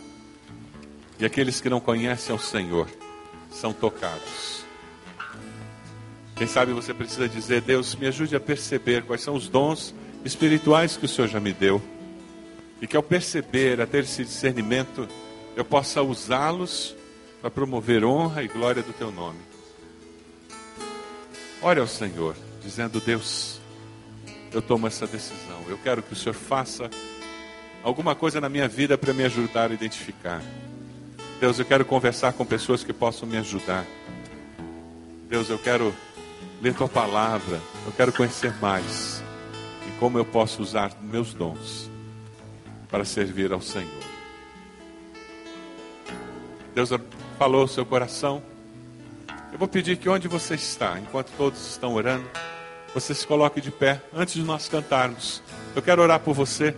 E 1.18 1.26
aqueles 1.26 1.60
que 1.60 1.70
não 1.70 1.80
conhecem 1.80 2.32
ao 2.32 2.40
Senhor 2.40 2.88
são 3.50 3.74
tocados. 3.74 4.65
Quem 6.36 6.48
sabe 6.48 6.74
você 6.74 6.94
precisa 6.94 7.30
dizer: 7.30 7.62
Deus, 7.62 7.96
me 7.96 8.08
ajude 8.08 8.36
a 8.36 8.40
perceber 8.40 9.04
quais 9.04 9.22
são 9.22 9.36
os 9.36 9.48
dons 9.48 9.96
espirituais 10.26 10.98
que 10.98 11.06
o 11.06 11.08
Senhor 11.08 11.28
já 11.28 11.40
me 11.40 11.54
deu. 11.54 11.82
E 12.82 12.88
que 12.88 12.98
ao 12.98 13.04
perceber, 13.04 13.80
a 13.80 13.88
ter 13.88 14.04
esse 14.04 14.26
discernimento, 14.26 15.08
eu 15.56 15.64
possa 15.64 16.02
usá-los 16.02 16.94
para 17.42 17.50
promover 17.50 18.04
honra 18.04 18.44
e 18.44 18.48
glória 18.50 18.84
do 18.84 18.92
teu 18.92 19.12
nome. 19.12 19.40
Ore 21.62 21.80
ao 21.80 21.88
Senhor, 21.88 22.36
dizendo: 22.62 23.00
Deus, 23.00 23.62
eu 24.52 24.62
tomo 24.62 24.88
essa 24.88 25.08
decisão. 25.08 25.64
Eu 25.70 25.78
quero 25.78 26.04
que 26.04 26.12
o 26.12 26.16
Senhor 26.18 26.36
faça 26.36 26.90
alguma 27.82 28.14
coisa 28.14 28.42
na 28.42 28.50
minha 28.50 28.68
vida 28.68 28.98
para 28.98 29.14
me 29.14 29.24
ajudar 29.24 29.72
a 29.72 29.74
identificar. 29.74 30.44
Deus, 31.40 31.60
eu 31.60 31.66
quero 31.66 31.86
conversar 31.86 32.34
com 32.34 32.46
pessoas 32.46 32.84
que 32.84 32.92
possam 32.92 33.28
me 33.28 33.38
ajudar. 33.38 33.86
Deus, 35.30 35.50
eu 35.50 35.58
quero 35.58 35.96
ler 36.62 36.74
tua 36.74 36.90
palavra. 36.90 37.62
Eu 37.86 37.92
quero 37.92 38.12
conhecer 38.12 38.54
mais 38.62 39.24
e 39.88 40.00
como 40.00 40.18
eu 40.18 40.26
posso 40.26 40.62
usar 40.62 40.92
meus 41.02 41.34
dons 41.34 41.90
para 42.90 43.06
servir 43.06 43.52
ao 43.52 43.62
Senhor. 43.62 44.04
Deus 46.74 46.90
falou 47.38 47.62
ao 47.62 47.68
seu 47.68 47.86
coração. 47.86 48.42
Eu 49.52 49.58
vou 49.58 49.68
pedir 49.68 49.98
que 49.98 50.10
onde 50.10 50.28
você 50.28 50.56
está, 50.56 51.00
enquanto 51.00 51.32
todos 51.38 51.72
estão 51.72 51.94
orando, 51.94 52.26
você 52.94 53.14
se 53.14 53.26
coloque 53.26 53.62
de 53.62 53.72
pé 53.72 54.02
antes 54.14 54.34
de 54.34 54.44
nós 54.44 54.68
cantarmos. 54.68 55.42
Eu 55.76 55.82
quero 55.82 56.02
orar 56.02 56.20
por 56.20 56.34
você. 56.34 56.76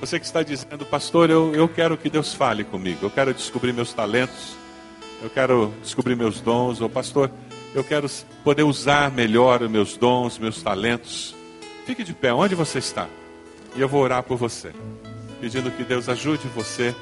Você 0.00 0.18
que 0.18 0.24
está 0.24 0.42
dizendo, 0.42 0.86
pastor, 0.86 1.28
eu, 1.28 1.54
eu 1.54 1.68
quero 1.68 1.96
que 1.96 2.08
Deus 2.08 2.32
fale 2.32 2.64
comigo. 2.64 2.98
Eu 3.02 3.10
quero 3.10 3.34
descobrir 3.34 3.72
meus 3.72 3.92
talentos. 3.92 4.54
Eu 5.22 5.28
quero 5.28 5.72
descobrir 5.82 6.16
meus 6.16 6.40
dons. 6.40 6.80
Ou, 6.80 6.88
pastor, 6.88 7.30
eu 7.74 7.84
quero 7.84 8.08
poder 8.42 8.62
usar 8.62 9.10
melhor 9.10 9.62
os 9.62 9.70
meus 9.70 9.96
dons, 9.96 10.38
meus 10.38 10.62
talentos. 10.62 11.34
Fique 11.86 12.02
de 12.02 12.12
pé 12.12 12.32
onde 12.32 12.54
você 12.54 12.78
está. 12.78 13.08
E 13.76 13.80
eu 13.80 13.88
vou 13.88 14.02
orar 14.02 14.22
por 14.22 14.36
você. 14.36 14.72
Pedindo 15.40 15.70
que 15.70 15.84
Deus 15.84 16.08
ajude 16.08 16.48
você 16.48 16.94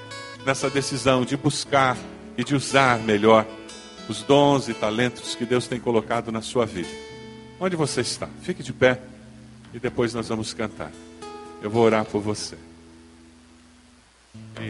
nessa 0.45 0.69
decisão 0.69 1.25
de 1.25 1.37
buscar 1.37 1.97
e 2.37 2.45
de 2.45 2.55
usar 2.55 2.99
melhor 2.99 3.47
os 4.09 4.23
dons 4.23 4.69
e 4.69 4.75
talentos 4.75 5.35
que 5.35 5.45
Deus 5.45 5.66
tem 5.66 5.81
colocado 5.81 6.31
na 6.31 6.43
sua 6.43 6.64
vida. 6.64 6.89
Onde 7.59 7.75
você 7.75 8.03
está? 8.03 8.29
Fique 8.43 8.62
de 8.62 8.73
pé 8.73 9.01
e 9.73 9.79
depois 9.79 10.14
nós 10.14 10.29
vamos 10.29 10.55
cantar. 10.55 10.93
Eu 11.62 11.71
vou 11.71 11.83
orar 11.83 12.05
por 12.05 12.21
você. 12.21 12.57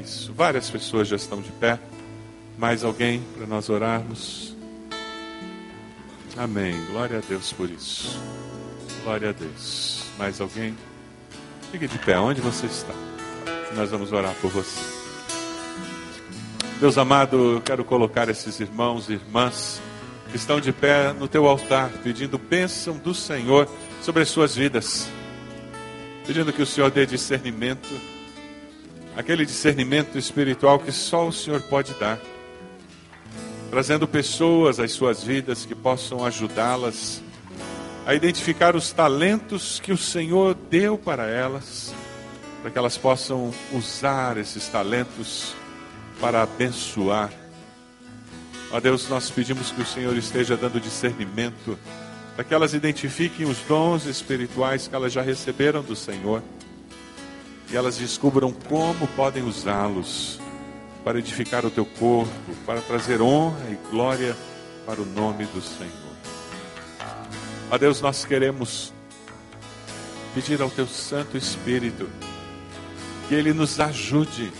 Isso, 0.02 0.32
várias 0.32 0.70
pessoas 0.70 1.08
já 1.08 1.16
estão 1.16 1.42
de 1.42 1.50
pé. 1.52 1.78
Mais 2.56 2.82
alguém 2.82 3.22
para 3.36 3.46
nós 3.46 3.68
orarmos? 3.68 4.57
Amém. 6.38 6.80
Glória 6.92 7.18
a 7.18 7.20
Deus 7.20 7.52
por 7.52 7.68
isso. 7.68 8.16
Glória 9.02 9.30
a 9.30 9.32
Deus. 9.32 10.04
Mais 10.16 10.40
alguém? 10.40 10.76
Fique 11.72 11.88
de 11.88 11.98
pé, 11.98 12.16
onde 12.16 12.40
você 12.40 12.66
está? 12.66 12.94
Nós 13.74 13.90
vamos 13.90 14.12
orar 14.12 14.32
por 14.40 14.48
você. 14.48 14.80
Deus 16.78 16.96
amado, 16.96 17.54
eu 17.54 17.60
quero 17.60 17.84
colocar 17.84 18.28
esses 18.28 18.60
irmãos 18.60 19.08
e 19.08 19.14
irmãs 19.14 19.82
que 20.30 20.36
estão 20.36 20.60
de 20.60 20.72
pé 20.72 21.12
no 21.12 21.26
teu 21.26 21.44
altar, 21.44 21.90
pedindo 22.04 22.38
bênção 22.38 22.96
do 22.96 23.12
Senhor 23.12 23.68
sobre 24.00 24.22
as 24.22 24.28
suas 24.28 24.54
vidas, 24.54 25.08
pedindo 26.24 26.52
que 26.52 26.62
o 26.62 26.66
Senhor 26.66 26.88
dê 26.92 27.04
discernimento, 27.04 27.88
aquele 29.16 29.44
discernimento 29.44 30.16
espiritual 30.16 30.78
que 30.78 30.92
só 30.92 31.26
o 31.26 31.32
Senhor 31.32 31.60
pode 31.62 31.94
dar, 31.94 32.20
trazendo 33.70 34.08
pessoas 34.08 34.80
às 34.80 34.92
suas 34.92 35.22
vidas 35.22 35.66
que 35.66 35.74
possam 35.74 36.24
ajudá-las 36.24 37.22
a 38.06 38.14
identificar 38.14 38.74
os 38.74 38.90
talentos 38.90 39.78
que 39.80 39.92
o 39.92 39.98
Senhor 39.98 40.54
deu 40.54 40.96
para 40.96 41.26
elas, 41.26 41.94
para 42.62 42.70
que 42.70 42.78
elas 42.78 42.96
possam 42.96 43.52
usar 43.72 44.38
esses 44.38 44.66
talentos 44.68 45.54
para 46.18 46.42
abençoar. 46.42 47.30
Ó 48.70 48.80
Deus, 48.80 49.08
nós 49.08 49.30
pedimos 49.30 49.70
que 49.70 49.82
o 49.82 49.86
Senhor 49.86 50.16
esteja 50.16 50.56
dando 50.56 50.80
discernimento 50.80 51.78
para 52.34 52.44
que 52.44 52.54
elas 52.54 52.72
identifiquem 52.72 53.46
os 53.46 53.58
dons 53.68 54.06
espirituais 54.06 54.88
que 54.88 54.94
elas 54.94 55.12
já 55.12 55.20
receberam 55.20 55.82
do 55.82 55.96
Senhor 55.96 56.42
e 57.70 57.76
elas 57.76 57.98
descubram 57.98 58.52
como 58.52 59.06
podem 59.08 59.42
usá-los 59.42 60.40
para 61.04 61.18
edificar 61.18 61.64
o 61.64 61.70
teu 61.70 61.84
corpo, 61.84 62.30
para 62.66 62.80
trazer 62.80 63.20
honra 63.20 63.70
e 63.70 63.90
glória 63.90 64.36
para 64.84 65.00
o 65.00 65.06
nome 65.06 65.44
do 65.46 65.60
Senhor. 65.60 65.92
Ó 67.70 67.78
Deus, 67.78 68.00
nós 68.00 68.24
queremos 68.24 68.92
pedir 70.34 70.60
ao 70.62 70.70
teu 70.70 70.86
Santo 70.86 71.36
Espírito 71.36 72.08
que 73.28 73.34
ele 73.34 73.52
nos 73.52 73.78
ajude 73.78 74.52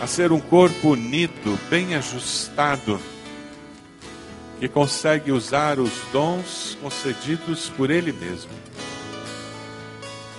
a 0.00 0.06
ser 0.06 0.32
um 0.32 0.40
corpo 0.40 0.90
unido, 0.90 1.58
bem 1.68 1.94
ajustado, 1.94 2.98
que 4.58 4.66
consegue 4.66 5.30
usar 5.30 5.78
os 5.78 5.92
dons 6.10 6.78
concedidos 6.80 7.68
por 7.68 7.90
Ele 7.90 8.12
mesmo, 8.12 8.50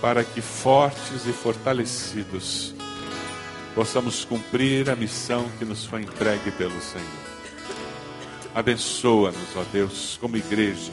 para 0.02 0.24
que 0.24 0.42
fortes 0.42 1.28
e 1.28 1.32
fortalecidos 1.32 2.74
possamos 3.74 4.26
cumprir 4.26 4.89
a 4.89 4.95
missão 4.95 5.49
que 5.57 5.65
nos 5.65 5.86
foi 5.86 6.01
entregue 6.01 6.51
pelo 6.51 6.80
Senhor. 6.82 7.07
Abençoa-nos, 8.53 9.55
ó 9.55 9.63
Deus, 9.72 10.17
como 10.19 10.38
igreja. 10.38 10.91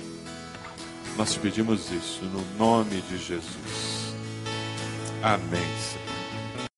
Nós 1.17 1.37
pedimos 1.37 1.91
isso 1.91 2.25
no 2.25 2.45
nome 2.57 3.03
de 3.03 3.19
Jesus. 3.19 4.15
Amém. 5.23 5.61
Senhor. 5.81 6.08